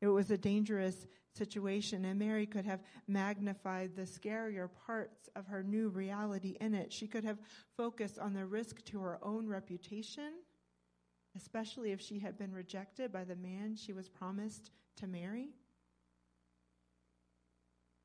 It 0.03 0.09
was 0.09 0.31
a 0.31 0.37
dangerous 0.37 1.07
situation, 1.35 2.05
and 2.05 2.19
Mary 2.19 2.45
could 2.45 2.67
have 2.67 2.83
magnified 3.09 3.97
the 3.97 4.03
scarier 4.03 4.69
parts 4.85 5.31
of 5.35 5.47
her 5.47 5.63
new 5.63 5.89
reality 5.89 6.59
in 6.61 6.75
it. 6.75 6.93
She 6.93 7.07
could 7.07 7.25
have 7.25 7.39
focused 7.75 8.19
on 8.19 8.35
the 8.35 8.45
risk 8.45 8.85
to 8.87 9.01
her 9.01 9.19
own 9.23 9.49
reputation, 9.49 10.33
especially 11.37 11.93
if 11.93 12.01
she 12.01 12.19
had 12.19 12.37
been 12.39 12.53
rejected 12.53 13.13
by 13.13 13.25
the 13.25 13.37
man 13.37 13.77
she 13.77 13.93
was 13.93 14.09
promised 14.09 14.71
to 14.97 15.07
marry. 15.07 15.51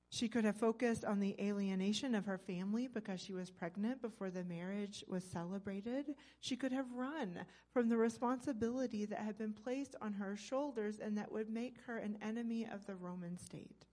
She 0.09 0.29
could 0.29 0.45
have 0.45 0.55
focused 0.55 1.03
on 1.03 1.19
the 1.19 1.35
alienation 1.41 2.15
of 2.15 2.25
her 2.25 2.37
family 2.37 2.87
because 2.87 3.19
she 3.19 3.33
was 3.33 3.51
pregnant 3.51 4.01
before 4.01 4.29
the 4.29 4.45
marriage 4.45 5.03
was 5.09 5.25
celebrated. 5.25 6.15
She 6.39 6.55
could 6.55 6.71
have 6.71 6.89
run 6.93 7.39
from 7.73 7.89
the 7.89 7.97
responsibility 7.97 9.03
that 9.05 9.19
had 9.19 9.37
been 9.37 9.51
placed 9.51 9.95
on 10.01 10.13
her 10.13 10.37
shoulders 10.37 10.99
and 10.99 11.17
that 11.17 11.33
would 11.33 11.49
make 11.49 11.79
her 11.85 11.97
an 11.97 12.17
enemy 12.21 12.65
of 12.71 12.85
the 12.85 12.95
Roman 12.95 13.37
state. 13.37 13.87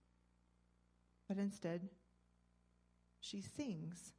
But 1.27 1.37
instead, 1.37 1.89
she 3.19 3.41
sings. 3.41 4.13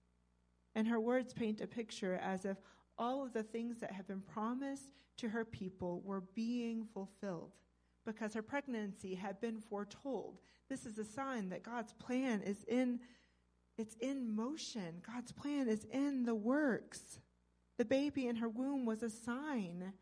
And 0.75 0.89
her 0.89 1.01
words 1.01 1.33
paint 1.33 1.61
a 1.61 1.67
picture 1.67 2.21
as 2.23 2.45
if 2.45 2.59
all 2.99 3.25
of 3.25 3.33
the 3.33 3.43
things 3.43 3.81
that 3.81 3.93
had 3.93 4.07
been 4.07 4.21
promised 4.21 4.91
to 5.19 5.29
her 5.29 5.45
people 5.45 6.01
were 6.05 6.23
being 6.35 6.87
fulfilled 6.93 7.53
because 8.05 8.35
her 8.35 8.43
pregnancy 8.43 9.15
had 9.15 9.41
been 9.41 9.59
foretold. 9.59 10.39
This 10.69 10.87
is 10.87 10.99
a 10.99 11.05
sign 11.05 11.49
that 11.51 11.63
God's 11.63 11.93
plan 11.95 12.43
is 12.43 12.65
in 12.65 13.01
it's 13.77 13.97
in 13.97 14.35
motion. 14.35 15.03
God's 15.05 15.33
plan 15.33 15.69
is 15.69 15.85
in 15.91 16.25
the 16.25 16.35
works. 16.35 17.19
The 17.77 17.85
baby 17.85 18.29
in 18.29 18.37
her 18.37 18.49
womb 18.49 18.87
was 18.87 19.03
a 19.03 19.11
sign 19.11 19.93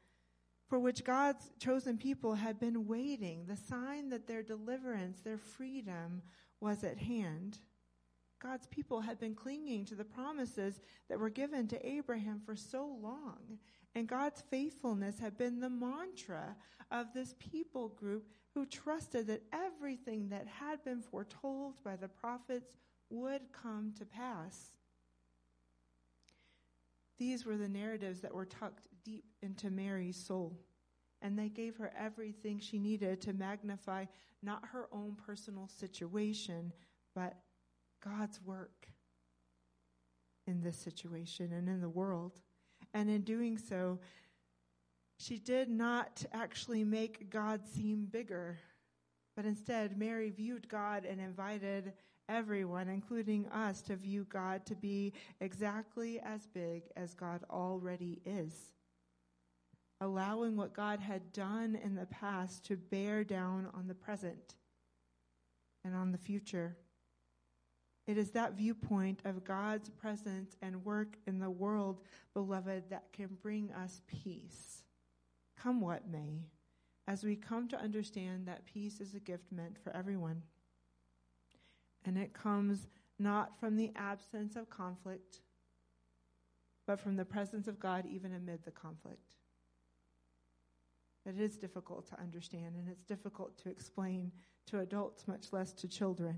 for 0.68 0.78
which 0.78 1.04
God's 1.04 1.50
chosen 1.58 1.96
people 1.96 2.34
had 2.34 2.60
been 2.60 2.86
waiting, 2.86 3.46
the 3.46 3.56
sign 3.56 4.10
that 4.10 4.26
their 4.26 4.42
deliverance, 4.42 5.20
their 5.20 5.38
freedom 5.38 6.22
was 6.60 6.84
at 6.84 6.98
hand. 6.98 7.58
God's 8.42 8.66
people 8.66 9.00
had 9.00 9.20
been 9.20 9.34
clinging 9.36 9.84
to 9.84 9.94
the 9.94 10.04
promises 10.04 10.80
that 11.08 11.20
were 11.20 11.30
given 11.30 11.68
to 11.68 11.86
Abraham 11.86 12.40
for 12.44 12.56
so 12.56 12.98
long. 13.00 13.58
And 13.94 14.08
God's 14.08 14.42
faithfulness 14.50 15.20
had 15.20 15.38
been 15.38 15.60
the 15.60 15.70
mantra 15.70 16.56
of 16.90 17.12
this 17.14 17.34
people 17.38 17.88
group 17.90 18.26
who 18.54 18.66
trusted 18.66 19.28
that 19.28 19.44
everything 19.52 20.28
that 20.30 20.46
had 20.46 20.82
been 20.84 21.00
foretold 21.00 21.82
by 21.84 21.94
the 21.94 22.08
prophets 22.08 22.72
would 23.10 23.42
come 23.52 23.92
to 23.98 24.04
pass. 24.04 24.72
These 27.18 27.46
were 27.46 27.56
the 27.56 27.68
narratives 27.68 28.20
that 28.22 28.34
were 28.34 28.46
tucked 28.46 28.88
deep 29.04 29.24
into 29.42 29.70
Mary's 29.70 30.16
soul, 30.16 30.58
and 31.20 31.38
they 31.38 31.48
gave 31.48 31.76
her 31.76 31.92
everything 31.96 32.58
she 32.58 32.78
needed 32.78 33.20
to 33.20 33.32
magnify 33.32 34.06
not 34.42 34.66
her 34.72 34.88
own 34.90 35.16
personal 35.24 35.68
situation, 35.68 36.72
but 37.14 37.36
God's 38.04 38.40
work 38.42 38.88
in 40.46 40.60
this 40.60 40.76
situation 40.76 41.52
and 41.52 41.68
in 41.68 41.80
the 41.80 41.88
world. 41.88 42.40
And 42.94 43.08
in 43.08 43.22
doing 43.22 43.58
so, 43.58 44.00
she 45.18 45.38
did 45.38 45.70
not 45.70 46.24
actually 46.32 46.84
make 46.84 47.30
God 47.30 47.64
seem 47.66 48.06
bigger, 48.06 48.58
but 49.36 49.44
instead, 49.44 49.96
Mary 49.96 50.30
viewed 50.30 50.68
God 50.68 51.04
and 51.04 51.20
invited 51.20 51.92
everyone, 52.28 52.88
including 52.88 53.46
us, 53.48 53.82
to 53.82 53.96
view 53.96 54.26
God 54.28 54.66
to 54.66 54.74
be 54.74 55.12
exactly 55.40 56.20
as 56.20 56.46
big 56.48 56.82
as 56.96 57.14
God 57.14 57.42
already 57.50 58.20
is. 58.24 58.72
Allowing 60.00 60.56
what 60.56 60.74
God 60.74 60.98
had 60.98 61.32
done 61.32 61.78
in 61.82 61.94
the 61.94 62.06
past 62.06 62.64
to 62.66 62.76
bear 62.76 63.22
down 63.22 63.68
on 63.74 63.86
the 63.86 63.94
present 63.94 64.56
and 65.84 65.94
on 65.94 66.10
the 66.10 66.18
future. 66.18 66.76
It 68.06 68.18
is 68.18 68.30
that 68.32 68.54
viewpoint 68.54 69.20
of 69.24 69.44
God's 69.44 69.88
presence 69.88 70.56
and 70.60 70.84
work 70.84 71.16
in 71.26 71.38
the 71.38 71.50
world, 71.50 72.00
beloved, 72.34 72.84
that 72.90 73.12
can 73.12 73.38
bring 73.40 73.70
us 73.72 74.02
peace. 74.06 74.82
Come 75.56 75.80
what 75.80 76.08
may, 76.10 76.42
as 77.06 77.22
we 77.22 77.36
come 77.36 77.68
to 77.68 77.80
understand 77.80 78.46
that 78.46 78.66
peace 78.66 79.00
is 79.00 79.14
a 79.14 79.20
gift 79.20 79.52
meant 79.52 79.78
for 79.82 79.94
everyone. 79.94 80.42
And 82.04 82.18
it 82.18 82.32
comes 82.32 82.88
not 83.20 83.58
from 83.60 83.76
the 83.76 83.92
absence 83.94 84.56
of 84.56 84.68
conflict, 84.68 85.40
but 86.86 86.98
from 86.98 87.16
the 87.16 87.24
presence 87.24 87.68
of 87.68 87.78
God 87.78 88.04
even 88.10 88.34
amid 88.34 88.64
the 88.64 88.72
conflict. 88.72 89.36
That 91.24 91.36
it 91.36 91.40
is 91.40 91.56
difficult 91.56 92.08
to 92.08 92.20
understand 92.20 92.74
and 92.74 92.88
it's 92.88 93.04
difficult 93.04 93.56
to 93.58 93.68
explain 93.68 94.32
to 94.66 94.80
adults, 94.80 95.28
much 95.28 95.52
less 95.52 95.72
to 95.74 95.86
children. 95.86 96.36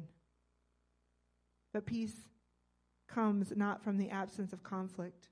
But 1.75 1.87
peace 1.87 2.15
comes 3.09 3.53
not 3.55 3.83
from 3.83 3.99
the 3.99 4.09
absence 4.09 4.53
of 4.53 4.63
conflict, 4.63 5.29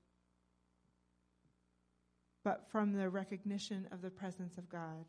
but 2.43 2.69
from 2.69 2.91
the 2.93 3.09
recognition 3.09 3.87
of 3.91 4.01
the 4.01 4.11
presence 4.11 4.57
of 4.57 4.67
God. 4.69 5.05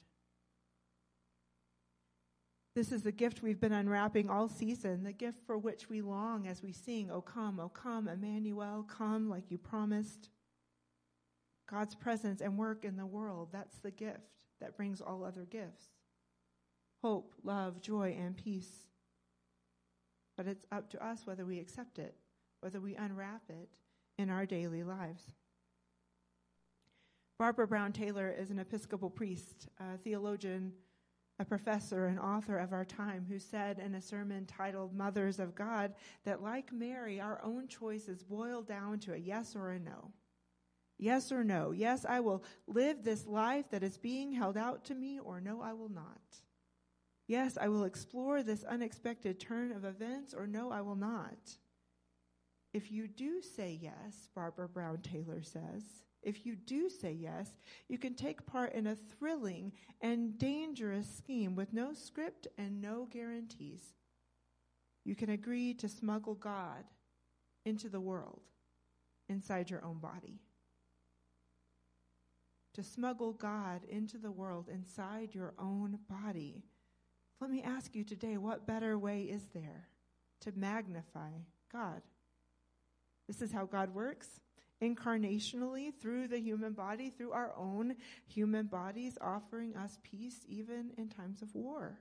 This 2.77 2.93
is 2.93 3.03
the 3.03 3.13
gift 3.13 3.43
we've 3.43 3.61
been 3.61 3.73
unwrapping 3.73 4.31
all 4.31 4.49
season, 4.49 5.03
the 5.03 5.13
gift 5.13 5.45
for 5.45 5.59
which 5.59 5.91
we 5.91 6.01
long 6.01 6.47
as 6.47 6.63
we 6.63 6.73
sing, 6.73 7.11
O 7.11 7.21
come, 7.21 7.59
O 7.59 7.69
come, 7.69 8.09
Emmanuel, 8.09 8.85
come 8.85 9.29
like 9.29 9.51
you 9.51 9.59
promised. 9.59 10.31
God's 11.69 11.97
presence 11.97 12.41
and 12.41 12.57
work 12.57 12.85
in 12.85 12.97
the 12.97 13.07
world, 13.07 13.49
that's 13.53 13.79
the 13.79 13.91
gift 13.91 14.45
that 14.61 14.77
brings 14.77 15.01
all 15.01 15.25
other 15.25 15.45
gifts 15.45 15.89
hope, 17.03 17.35
love, 17.43 17.83
joy, 17.83 18.17
and 18.19 18.35
peace. 18.35 18.87
But 20.37 20.47
it's 20.47 20.67
up 20.73 20.91
to 20.91 21.05
us 21.05 21.27
whether 21.27 21.45
we 21.45 21.59
accept 21.59 21.99
it, 21.99 22.15
whether 22.61 22.81
we 22.81 22.95
unwrap 22.97 23.43
it 23.49 23.69
in 24.19 24.31
our 24.31 24.47
daily 24.47 24.83
lives. 24.83 25.23
Barbara 27.39 27.67
Brown 27.67 27.93
Taylor 27.93 28.35
is 28.37 28.51
an 28.51 28.61
Episcopal 28.61 29.11
priest, 29.11 29.69
a 29.81 29.99
theologian, 29.99 30.73
a 31.41 31.45
professor, 31.45 32.07
and 32.07 32.19
author 32.19 32.57
of 32.57 32.73
our 32.73 32.85
time, 32.85 33.27
who 33.29 33.41
said 33.41 33.81
in 33.81 33.97
a 33.97 34.01
sermon 34.01 34.47
titled 34.47 34.95
Mothers 34.95 35.41
of 35.41 35.55
God 35.55 35.95
that, 36.25 36.43
like 36.43 36.73
Mary, 36.73 37.21
our 37.21 37.41
own 37.43 37.67
choices 37.67 38.23
boil 38.23 38.63
down 38.63 39.01
to 39.01 39.15
a 39.15 39.19
yes 39.19 39.57
or 39.57 39.73
a 39.73 39.81
no. 39.81 40.13
Yes 40.97 41.33
or 41.33 41.43
no. 41.43 41.73
Yes, 41.73 42.07
I 42.09 42.21
will 42.21 42.45
live 42.69 43.03
this 43.03 43.27
life 43.27 43.69
that 43.71 43.83
is 43.83 43.99
being 43.99 44.33
held 44.33 44.57
out 44.57 44.85
to 44.85 44.95
me, 44.95 45.19
or 45.19 45.41
no, 45.41 45.61
I 45.61 45.73
will 45.73 45.89
not. 45.89 46.21
Yes, 47.27 47.57
I 47.61 47.69
will 47.69 47.85
explore 47.85 48.43
this 48.43 48.65
unexpected 48.65 49.41
turn 49.41 49.73
of 49.73 49.85
events, 49.85 50.35
or 50.35 50.47
no, 50.47 50.71
I 50.71 50.83
will 50.83 50.97
not. 50.97 51.57
If 52.73 52.91
you 52.91 53.09
do 53.09 53.41
say 53.41 53.79
yes, 53.81 54.29
Barbara 54.35 54.69
Brown 54.69 54.99
Taylor 54.99 55.43
says, 55.43 55.85
if 56.23 56.45
you 56.47 56.57
do 56.57 56.89
say 56.89 57.13
yes, 57.13 57.51
you 57.89 57.99
can 57.99 58.15
take 58.15 58.47
part 58.47 58.73
in 58.73 58.87
a 58.87 58.97
thrilling 58.97 59.73
and 60.01 60.39
dangerous 60.39 61.09
scheme 61.09 61.55
with 61.55 61.73
no 61.73 61.93
script 61.93 62.47
and 62.59 62.81
no 62.81 63.07
guarantees. 63.11 63.95
You 65.05 65.15
can 65.15 65.31
agree 65.31 65.75
to 65.75 65.89
smuggle 65.89 66.35
God 66.35 66.85
into 67.65 67.89
the 67.89 68.01
world 68.01 68.41
inside 69.29 69.71
your 69.71 69.85
own 69.85 69.99
body 69.99 70.41
to 72.75 72.83
smuggle 72.83 73.33
God 73.33 73.83
into 73.89 74.19
the 74.19 74.33
world 74.33 74.69
inside 74.69 75.35
your 75.35 75.55
own 75.59 75.99
body. 76.09 76.65
Let 77.41 77.51
me 77.51 77.63
ask 77.63 77.95
you 77.95 78.05
today 78.05 78.37
what 78.37 78.67
better 78.67 78.99
way 78.99 79.23
is 79.23 79.43
there 79.53 79.89
to 80.41 80.53
magnify 80.57 81.31
God? 81.73 82.03
This 83.27 83.43
is 83.43 83.53
how 83.53 83.65
God 83.67 83.95
works 83.95 84.29
incarnationally 84.83 85.93
through 86.01 86.29
the 86.29 86.41
human 86.41 86.73
body, 86.73 87.11
through 87.11 87.33
our 87.33 87.53
own 87.57 87.97
human 88.27 88.67
bodies, 88.67 89.17
offering 89.21 89.77
us 89.77 89.99
peace 90.03 90.39
even 90.47 90.91
in 90.99 91.09
times 91.09 91.43
of 91.43 91.55
war. 91.55 91.99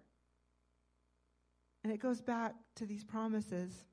And 1.83 1.91
it 1.91 1.99
goes 1.99 2.21
back 2.21 2.55
to 2.75 2.85
these 2.85 3.03
promises 3.03 3.85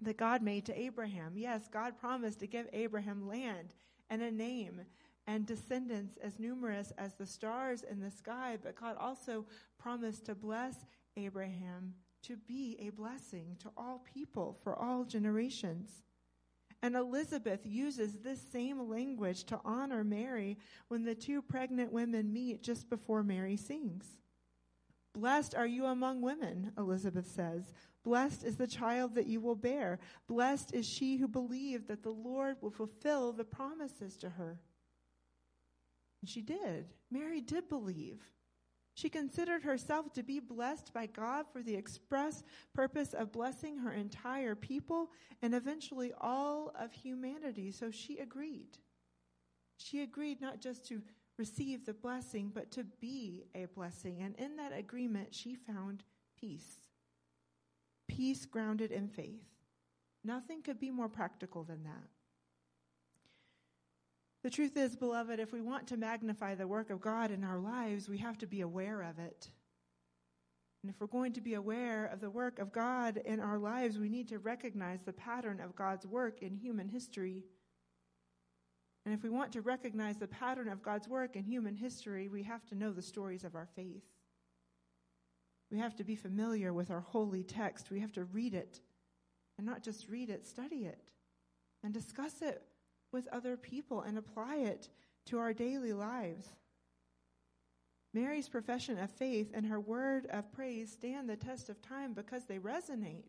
that 0.00 0.16
God 0.16 0.42
made 0.42 0.66
to 0.66 0.78
Abraham. 0.78 1.32
Yes, 1.36 1.68
God 1.72 1.98
promised 1.98 2.40
to 2.40 2.46
give 2.46 2.66
Abraham 2.72 3.28
land 3.28 3.74
and 4.10 4.22
a 4.22 4.30
name 4.30 4.82
and 5.26 5.46
descendants 5.46 6.16
as 6.22 6.38
numerous 6.38 6.92
as 6.98 7.14
the 7.14 7.26
stars 7.26 7.82
in 7.82 8.00
the 8.00 8.10
sky, 8.10 8.58
but 8.62 8.80
God 8.80 8.96
also 8.98 9.46
promised 9.78 10.26
to 10.26 10.34
bless 10.34 10.84
Abraham 11.16 11.94
to 12.22 12.36
be 12.36 12.76
a 12.80 12.90
blessing 12.90 13.56
to 13.60 13.70
all 13.76 14.04
people 14.12 14.58
for 14.62 14.76
all 14.76 15.04
generations. 15.04 16.02
And 16.82 16.96
Elizabeth 16.96 17.60
uses 17.64 18.18
this 18.18 18.40
same 18.52 18.88
language 18.88 19.44
to 19.44 19.60
honor 19.64 20.02
Mary 20.02 20.58
when 20.88 21.04
the 21.04 21.14
two 21.14 21.40
pregnant 21.40 21.92
women 21.92 22.32
meet 22.32 22.62
just 22.62 22.90
before 22.90 23.22
Mary 23.22 23.56
sings. 23.56 24.18
Blessed 25.14 25.54
are 25.54 25.66
you 25.66 25.86
among 25.86 26.22
women, 26.22 26.72
Elizabeth 26.76 27.28
says. 27.28 27.72
Blessed 28.02 28.44
is 28.44 28.56
the 28.56 28.66
child 28.66 29.14
that 29.14 29.26
you 29.26 29.40
will 29.40 29.54
bear. 29.54 30.00
Blessed 30.26 30.74
is 30.74 30.88
she 30.88 31.18
who 31.18 31.28
believed 31.28 31.86
that 31.86 32.02
the 32.02 32.10
Lord 32.10 32.56
will 32.60 32.70
fulfill 32.70 33.32
the 33.32 33.44
promises 33.44 34.16
to 34.16 34.30
her. 34.30 34.58
And 36.22 36.30
she 36.30 36.40
did. 36.40 36.86
Mary 37.10 37.40
did 37.40 37.68
believe. 37.68 38.22
She 38.94 39.08
considered 39.08 39.62
herself 39.62 40.12
to 40.12 40.22
be 40.22 40.38
blessed 40.38 40.92
by 40.92 41.06
God 41.06 41.46
for 41.52 41.62
the 41.62 41.74
express 41.74 42.44
purpose 42.74 43.14
of 43.14 43.32
blessing 43.32 43.78
her 43.78 43.92
entire 43.92 44.54
people 44.54 45.10
and 45.40 45.54
eventually 45.54 46.12
all 46.20 46.72
of 46.78 46.92
humanity. 46.92 47.72
So 47.72 47.90
she 47.90 48.18
agreed. 48.18 48.78
She 49.78 50.02
agreed 50.02 50.40
not 50.40 50.60
just 50.60 50.86
to 50.88 51.02
receive 51.38 51.84
the 51.84 51.94
blessing, 51.94 52.52
but 52.54 52.70
to 52.72 52.84
be 53.00 53.44
a 53.54 53.64
blessing. 53.64 54.20
And 54.20 54.36
in 54.36 54.56
that 54.56 54.76
agreement, 54.76 55.34
she 55.34 55.54
found 55.54 56.04
peace. 56.38 56.82
Peace 58.06 58.44
grounded 58.44 58.92
in 58.92 59.08
faith. 59.08 59.42
Nothing 60.22 60.62
could 60.62 60.78
be 60.78 60.90
more 60.90 61.08
practical 61.08 61.64
than 61.64 61.82
that. 61.84 62.08
The 64.42 64.50
truth 64.50 64.76
is, 64.76 64.96
beloved, 64.96 65.38
if 65.38 65.52
we 65.52 65.60
want 65.60 65.86
to 65.88 65.96
magnify 65.96 66.56
the 66.56 66.66
work 66.66 66.90
of 66.90 67.00
God 67.00 67.30
in 67.30 67.44
our 67.44 67.58
lives, 67.58 68.08
we 68.08 68.18
have 68.18 68.38
to 68.38 68.46
be 68.46 68.60
aware 68.60 69.02
of 69.02 69.18
it. 69.20 69.50
And 70.82 70.90
if 70.90 71.00
we're 71.00 71.06
going 71.06 71.32
to 71.34 71.40
be 71.40 71.54
aware 71.54 72.06
of 72.06 72.20
the 72.20 72.30
work 72.30 72.58
of 72.58 72.72
God 72.72 73.18
in 73.24 73.38
our 73.38 73.56
lives, 73.56 73.98
we 73.98 74.08
need 74.08 74.28
to 74.30 74.40
recognize 74.40 75.02
the 75.02 75.12
pattern 75.12 75.60
of 75.60 75.76
God's 75.76 76.06
work 76.06 76.42
in 76.42 76.56
human 76.56 76.88
history. 76.88 77.44
And 79.06 79.14
if 79.14 79.22
we 79.22 79.30
want 79.30 79.52
to 79.52 79.60
recognize 79.60 80.16
the 80.16 80.26
pattern 80.26 80.68
of 80.68 80.82
God's 80.82 81.08
work 81.08 81.36
in 81.36 81.44
human 81.44 81.76
history, 81.76 82.28
we 82.28 82.42
have 82.42 82.66
to 82.66 82.74
know 82.74 82.92
the 82.92 83.00
stories 83.00 83.44
of 83.44 83.54
our 83.54 83.68
faith. 83.76 84.02
We 85.70 85.78
have 85.78 85.94
to 85.96 86.04
be 86.04 86.16
familiar 86.16 86.72
with 86.72 86.90
our 86.90 87.00
holy 87.00 87.44
text. 87.44 87.92
We 87.92 88.00
have 88.00 88.12
to 88.12 88.24
read 88.24 88.54
it. 88.54 88.80
And 89.56 89.66
not 89.66 89.84
just 89.84 90.08
read 90.08 90.30
it, 90.30 90.46
study 90.46 90.84
it. 90.84 91.04
And 91.84 91.94
discuss 91.94 92.42
it 92.42 92.64
with 93.12 93.28
other 93.28 93.56
people 93.56 94.00
and 94.00 94.18
apply 94.18 94.56
it 94.56 94.88
to 95.26 95.38
our 95.38 95.52
daily 95.52 95.92
lives. 95.92 96.48
Mary's 98.14 98.48
profession 98.48 98.98
of 98.98 99.10
faith 99.10 99.50
and 99.54 99.66
her 99.66 99.80
word 99.80 100.26
of 100.30 100.52
praise 100.52 100.92
stand 100.92 101.28
the 101.28 101.36
test 101.36 101.70
of 101.70 101.80
time 101.80 102.12
because 102.12 102.44
they 102.44 102.58
resonate 102.58 103.24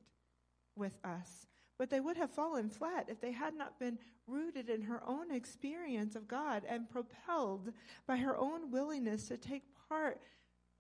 with 0.75 0.97
us. 1.03 1.47
But 1.77 1.89
they 1.89 1.99
would 1.99 2.17
have 2.17 2.31
fallen 2.31 2.69
flat 2.69 3.07
if 3.09 3.19
they 3.19 3.31
had 3.31 3.55
not 3.55 3.79
been 3.79 3.97
rooted 4.27 4.69
in 4.69 4.81
her 4.83 5.01
own 5.07 5.31
experience 5.31 6.15
of 6.15 6.27
God 6.27 6.63
and 6.67 6.89
propelled 6.89 7.71
by 8.07 8.17
her 8.17 8.37
own 8.37 8.71
willingness 8.71 9.27
to 9.29 9.37
take 9.37 9.63
part 9.89 10.21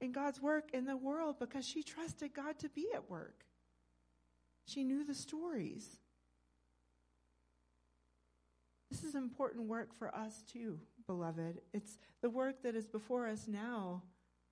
in 0.01 0.11
God's 0.11 0.41
work 0.41 0.69
in 0.73 0.85
the 0.85 0.97
world 0.97 1.37
because 1.39 1.65
she 1.65 1.81
trusted 1.81 2.33
God 2.33 2.59
to 2.59 2.69
be 2.69 2.87
at 2.93 3.09
work. 3.09 3.45
She 4.65 4.83
knew 4.83 5.03
the 5.03 5.15
stories. 5.15 5.97
This 8.93 9.03
is 9.05 9.15
important 9.15 9.67
work 9.67 9.97
for 9.97 10.13
us 10.13 10.43
too, 10.43 10.77
beloved. 11.07 11.61
It's 11.73 11.97
the 12.21 12.29
work 12.29 12.61
that 12.61 12.75
is 12.75 12.85
before 12.85 13.27
us 13.27 13.47
now 13.47 14.03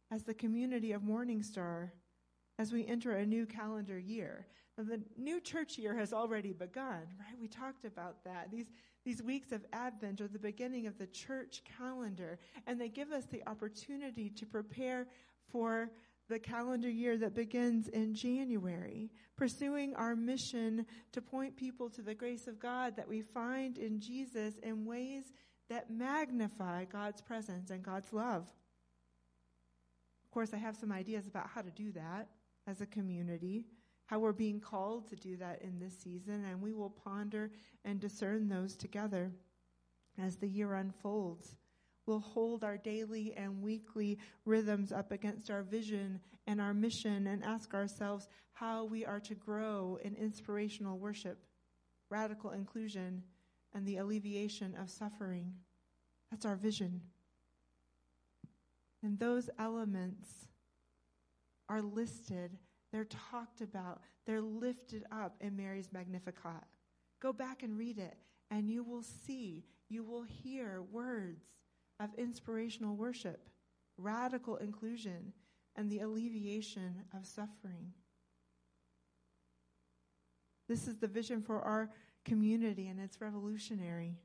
as 0.09 0.23
the 0.23 0.33
community 0.33 0.93
of 0.93 1.03
Morning 1.03 1.43
Star 1.43 1.93
as 2.57 2.71
we 2.71 2.87
enter 2.87 3.11
a 3.11 3.23
new 3.23 3.45
calendar 3.45 3.99
year. 3.99 4.47
Now, 4.79 4.85
the 4.85 5.03
new 5.15 5.41
church 5.41 5.77
year 5.77 5.95
has 5.95 6.11
already 6.11 6.53
begun, 6.53 7.03
right? 7.19 7.39
We 7.39 7.47
talked 7.47 7.85
about 7.85 8.23
that. 8.23 8.49
These, 8.49 8.71
these 9.05 9.21
weeks 9.21 9.51
of 9.51 9.63
Advent 9.73 10.21
are 10.21 10.27
the 10.27 10.39
beginning 10.39 10.87
of 10.87 10.97
the 10.97 11.05
church 11.05 11.61
calendar, 11.77 12.39
and 12.65 12.81
they 12.81 12.89
give 12.89 13.11
us 13.11 13.25
the 13.27 13.47
opportunity 13.47 14.31
to 14.31 14.47
prepare 14.47 15.05
for 15.51 15.91
the 16.31 16.39
calendar 16.39 16.89
year 16.89 17.17
that 17.17 17.35
begins 17.35 17.89
in 17.89 18.15
January, 18.15 19.11
pursuing 19.35 19.93
our 19.95 20.15
mission 20.15 20.85
to 21.11 21.21
point 21.21 21.57
people 21.57 21.89
to 21.89 22.01
the 22.01 22.15
grace 22.15 22.47
of 22.47 22.57
God 22.57 22.95
that 22.95 23.09
we 23.09 23.21
find 23.21 23.77
in 23.77 23.99
Jesus 23.99 24.57
in 24.63 24.85
ways 24.85 25.25
that 25.69 25.91
magnify 25.91 26.85
God's 26.85 27.21
presence 27.21 27.69
and 27.69 27.83
God's 27.83 28.13
love. 28.13 28.43
Of 30.23 30.31
course, 30.31 30.53
I 30.53 30.57
have 30.57 30.77
some 30.77 30.93
ideas 30.93 31.27
about 31.27 31.49
how 31.49 31.61
to 31.61 31.71
do 31.71 31.91
that 31.91 32.29
as 32.65 32.79
a 32.79 32.85
community, 32.85 33.65
how 34.05 34.19
we're 34.19 34.31
being 34.31 34.61
called 34.61 35.09
to 35.09 35.17
do 35.17 35.35
that 35.35 35.61
in 35.61 35.79
this 35.79 35.99
season, 35.99 36.45
and 36.49 36.61
we 36.61 36.71
will 36.71 36.91
ponder 36.91 37.51
and 37.83 37.99
discern 37.99 38.47
those 38.47 38.77
together 38.77 39.33
as 40.17 40.37
the 40.37 40.47
year 40.47 40.75
unfolds 40.75 41.57
will 42.05 42.19
hold 42.19 42.63
our 42.63 42.77
daily 42.77 43.33
and 43.35 43.61
weekly 43.61 44.17
rhythms 44.45 44.91
up 44.91 45.11
against 45.11 45.49
our 45.51 45.63
vision 45.63 46.19
and 46.47 46.59
our 46.59 46.73
mission 46.73 47.27
and 47.27 47.43
ask 47.43 47.73
ourselves 47.73 48.27
how 48.53 48.85
we 48.85 49.05
are 49.05 49.19
to 49.19 49.35
grow 49.35 49.97
in 50.03 50.15
inspirational 50.15 50.97
worship, 50.97 51.37
radical 52.09 52.51
inclusion, 52.51 53.23
and 53.73 53.85
the 53.85 53.97
alleviation 53.97 54.75
of 54.75 54.89
suffering. 54.89 55.53
That's 56.29 56.45
our 56.45 56.55
vision. 56.55 57.01
And 59.03 59.17
those 59.17 59.49
elements 59.57 60.29
are 61.69 61.81
listed, 61.81 62.57
they're 62.91 63.05
talked 63.31 63.61
about, 63.61 64.01
they're 64.25 64.41
lifted 64.41 65.05
up 65.11 65.35
in 65.39 65.55
Mary's 65.55 65.89
Magnificat. 65.91 66.65
Go 67.21 67.31
back 67.31 67.63
and 67.63 67.77
read 67.77 67.97
it, 67.97 68.17
and 68.49 68.69
you 68.69 68.83
will 68.83 69.03
see, 69.03 69.63
you 69.89 70.03
will 70.03 70.23
hear 70.23 70.81
words 70.91 71.45
of 72.01 72.09
inspirational 72.17 72.95
worship, 72.95 73.47
radical 73.97 74.57
inclusion, 74.57 75.33
and 75.75 75.89
the 75.89 75.99
alleviation 75.99 77.03
of 77.15 77.25
suffering. 77.25 77.93
This 80.67 80.87
is 80.87 80.97
the 80.97 81.07
vision 81.07 81.41
for 81.41 81.61
our 81.61 81.89
community, 82.25 82.87
and 82.87 82.99
it's 82.99 83.21
revolutionary. 83.21 84.17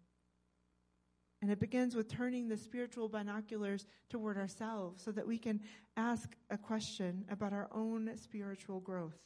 And 1.42 1.50
it 1.50 1.60
begins 1.60 1.94
with 1.94 2.08
turning 2.08 2.48
the 2.48 2.56
spiritual 2.56 3.08
binoculars 3.08 3.86
toward 4.08 4.38
ourselves 4.38 5.02
so 5.02 5.12
that 5.12 5.26
we 5.26 5.38
can 5.38 5.60
ask 5.96 6.34
a 6.50 6.56
question 6.56 7.24
about 7.30 7.52
our 7.52 7.68
own 7.72 8.10
spiritual 8.16 8.80
growth. 8.80 9.18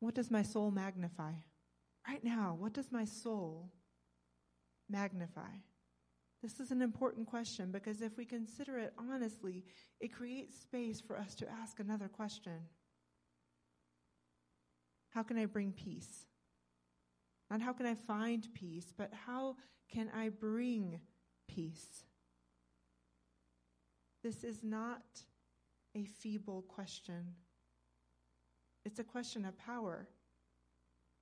What 0.00 0.14
does 0.14 0.30
my 0.30 0.42
soul 0.42 0.72
magnify? 0.72 1.32
Right 2.08 2.24
now, 2.24 2.56
what 2.58 2.72
does 2.72 2.90
my 2.90 3.04
soul 3.04 3.70
magnify? 4.92 5.50
This 6.42 6.60
is 6.60 6.70
an 6.70 6.82
important 6.82 7.26
question 7.26 7.70
because 7.70 8.02
if 8.02 8.16
we 8.16 8.24
consider 8.24 8.78
it 8.78 8.92
honestly, 8.98 9.64
it 10.00 10.12
creates 10.12 10.60
space 10.60 11.00
for 11.00 11.16
us 11.16 11.34
to 11.36 11.50
ask 11.50 11.80
another 11.80 12.08
question 12.08 12.60
How 15.10 15.22
can 15.22 15.38
I 15.38 15.46
bring 15.46 15.72
peace? 15.72 16.26
Not 17.50 17.60
how 17.60 17.72
can 17.72 17.86
I 17.86 17.94
find 17.94 18.46
peace, 18.54 18.92
but 18.96 19.12
how 19.26 19.56
can 19.88 20.10
I 20.14 20.30
bring 20.30 21.00
peace? 21.48 22.04
This 24.22 24.44
is 24.44 24.62
not 24.62 25.02
a 25.94 26.04
feeble 26.04 26.62
question. 26.62 27.34
It's 28.84 28.98
a 28.98 29.04
question 29.04 29.44
of 29.44 29.56
power. 29.58 30.08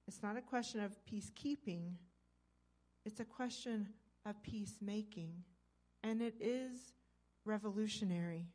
It's 0.07 0.23
not 0.23 0.37
a 0.37 0.43
question 0.43 0.81
of 0.81 0.97
peacekeeping. 1.05 1.95
It's 3.05 3.21
a 3.21 3.25
question 3.25 3.89
of 4.27 4.43
peacemaking. 4.43 5.33
And 6.03 6.23
it 6.23 6.35
is 6.41 6.93
revolutionary, 7.45 8.47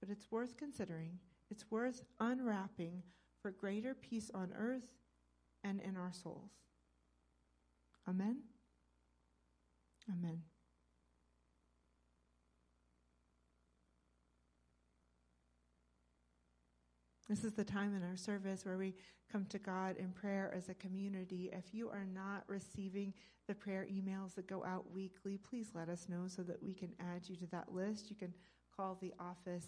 but 0.00 0.10
it's 0.10 0.30
worth 0.30 0.56
considering. 0.56 1.18
It's 1.50 1.70
worth 1.70 2.02
unwrapping 2.18 3.02
for 3.40 3.50
greater 3.50 3.94
peace 3.94 4.30
on 4.34 4.52
earth 4.56 4.96
and 5.62 5.80
in 5.80 5.96
our 5.96 6.12
souls. 6.12 6.52
Amen? 8.08 8.38
Amen. 10.10 10.42
This 17.32 17.44
is 17.44 17.54
the 17.54 17.64
time 17.64 17.94
in 17.96 18.02
our 18.02 18.14
service 18.14 18.66
where 18.66 18.76
we 18.76 18.94
come 19.32 19.46
to 19.46 19.58
God 19.58 19.96
in 19.96 20.10
prayer 20.10 20.52
as 20.54 20.68
a 20.68 20.74
community. 20.74 21.48
If 21.50 21.72
you 21.72 21.88
are 21.88 22.04
not 22.04 22.44
receiving 22.46 23.14
the 23.48 23.54
prayer 23.54 23.86
emails 23.90 24.34
that 24.34 24.46
go 24.46 24.62
out 24.66 24.92
weekly, 24.92 25.38
please 25.38 25.70
let 25.74 25.88
us 25.88 26.10
know 26.10 26.24
so 26.26 26.42
that 26.42 26.62
we 26.62 26.74
can 26.74 26.92
add 27.00 27.26
you 27.26 27.36
to 27.36 27.46
that 27.46 27.72
list. 27.72 28.10
You 28.10 28.16
can 28.16 28.34
call 28.76 28.98
the 29.00 29.14
office. 29.18 29.64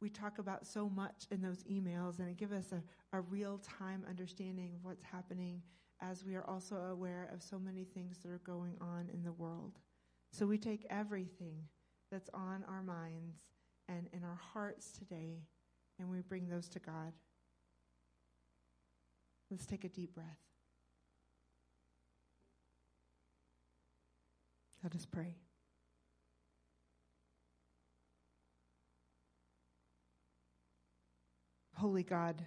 We 0.00 0.08
talk 0.08 0.40
about 0.40 0.66
so 0.66 0.88
much 0.88 1.26
in 1.30 1.40
those 1.40 1.62
emails, 1.62 2.18
and 2.18 2.28
it 2.28 2.38
gives 2.38 2.52
us 2.52 2.72
a, 2.72 2.82
a 3.16 3.20
real 3.20 3.58
time 3.58 4.02
understanding 4.10 4.72
of 4.74 4.84
what's 4.84 5.04
happening 5.04 5.62
as 6.00 6.24
we 6.24 6.34
are 6.34 6.44
also 6.44 6.74
aware 6.74 7.30
of 7.32 7.40
so 7.40 7.56
many 7.56 7.84
things 7.84 8.18
that 8.18 8.32
are 8.32 8.40
going 8.44 8.74
on 8.80 9.10
in 9.14 9.22
the 9.22 9.30
world. 9.30 9.78
So 10.32 10.44
we 10.44 10.58
take 10.58 10.84
everything 10.90 11.68
that's 12.10 12.30
on 12.34 12.64
our 12.68 12.82
minds 12.82 13.36
and 13.88 14.08
in 14.12 14.24
our 14.24 14.40
hearts 14.52 14.90
today, 14.90 15.44
and 15.98 16.10
we 16.10 16.20
bring 16.20 16.48
those 16.48 16.68
to 16.70 16.78
God. 16.78 17.12
Let's 19.50 19.66
take 19.66 19.84
a 19.84 19.88
deep 19.88 20.14
breath. 20.14 20.26
Let 24.82 24.94
us 24.94 25.06
pray. 25.06 25.36
Holy 31.76 32.02
God, 32.02 32.44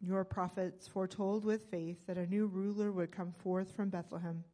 your 0.00 0.24
prophets 0.24 0.88
foretold 0.88 1.44
with 1.44 1.70
faith 1.70 2.06
that 2.06 2.18
a 2.18 2.26
new 2.26 2.46
ruler 2.46 2.92
would 2.92 3.12
come 3.12 3.32
forth 3.32 3.74
from 3.74 3.88
Bethlehem. 3.88 4.44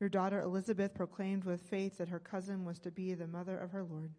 Your 0.00 0.08
daughter 0.08 0.40
Elizabeth 0.40 0.94
proclaimed 0.94 1.44
with 1.44 1.60
faith 1.60 1.98
that 1.98 2.08
her 2.08 2.18
cousin 2.18 2.64
was 2.64 2.78
to 2.80 2.90
be 2.90 3.14
the 3.14 3.26
mother 3.26 3.56
of 3.56 3.70
her 3.70 3.84
Lord. 3.84 4.12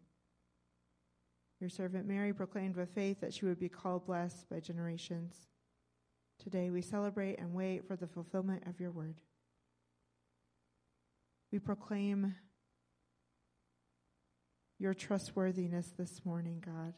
Your 1.64 1.70
servant 1.70 2.06
Mary 2.06 2.34
proclaimed 2.34 2.76
with 2.76 2.90
faith 2.90 3.22
that 3.22 3.34
she 3.34 3.46
would 3.46 3.58
be 3.58 3.70
called 3.70 4.06
blessed 4.06 4.50
by 4.50 4.60
generations. 4.60 5.34
Today 6.38 6.70
we 6.70 6.82
celebrate 6.82 7.40
and 7.40 7.54
wait 7.54 7.88
for 7.88 7.96
the 7.96 8.06
fulfillment 8.06 8.64
of 8.68 8.82
your 8.82 8.92
word. 8.92 9.22
We 11.54 11.60
proclaim 11.60 12.36
your 14.78 14.94
trustworthiness 14.94 15.94
this 15.98 16.26
morning, 16.26 16.62
God. 16.66 16.96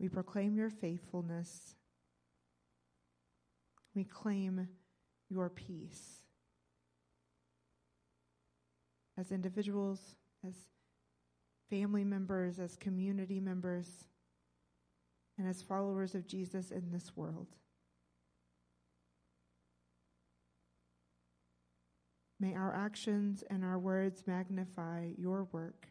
We 0.00 0.08
proclaim 0.08 0.56
your 0.56 0.70
faithfulness. 0.70 1.74
We 3.94 4.04
claim 4.04 4.68
your 5.28 5.50
peace. 5.50 6.22
As 9.18 9.30
individuals, 9.30 10.00
as 10.42 10.54
family 11.70 12.04
members, 12.04 12.58
as 12.58 12.76
community 12.76 13.40
members, 13.40 14.06
and 15.36 15.46
as 15.46 15.62
followers 15.62 16.14
of 16.14 16.26
Jesus 16.26 16.70
in 16.70 16.90
this 16.90 17.16
world. 17.16 17.48
May 22.40 22.54
our 22.54 22.74
actions 22.74 23.42
and 23.50 23.64
our 23.64 23.78
words 23.78 24.22
magnify 24.26 25.10
your 25.16 25.48
work 25.50 25.88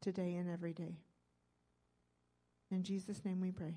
today 0.00 0.36
and 0.36 0.48
every 0.50 0.72
day. 0.72 0.96
In 2.70 2.82
Jesus' 2.82 3.24
name 3.24 3.40
we 3.40 3.50
pray. 3.50 3.76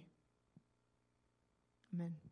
Amen. 1.93 2.30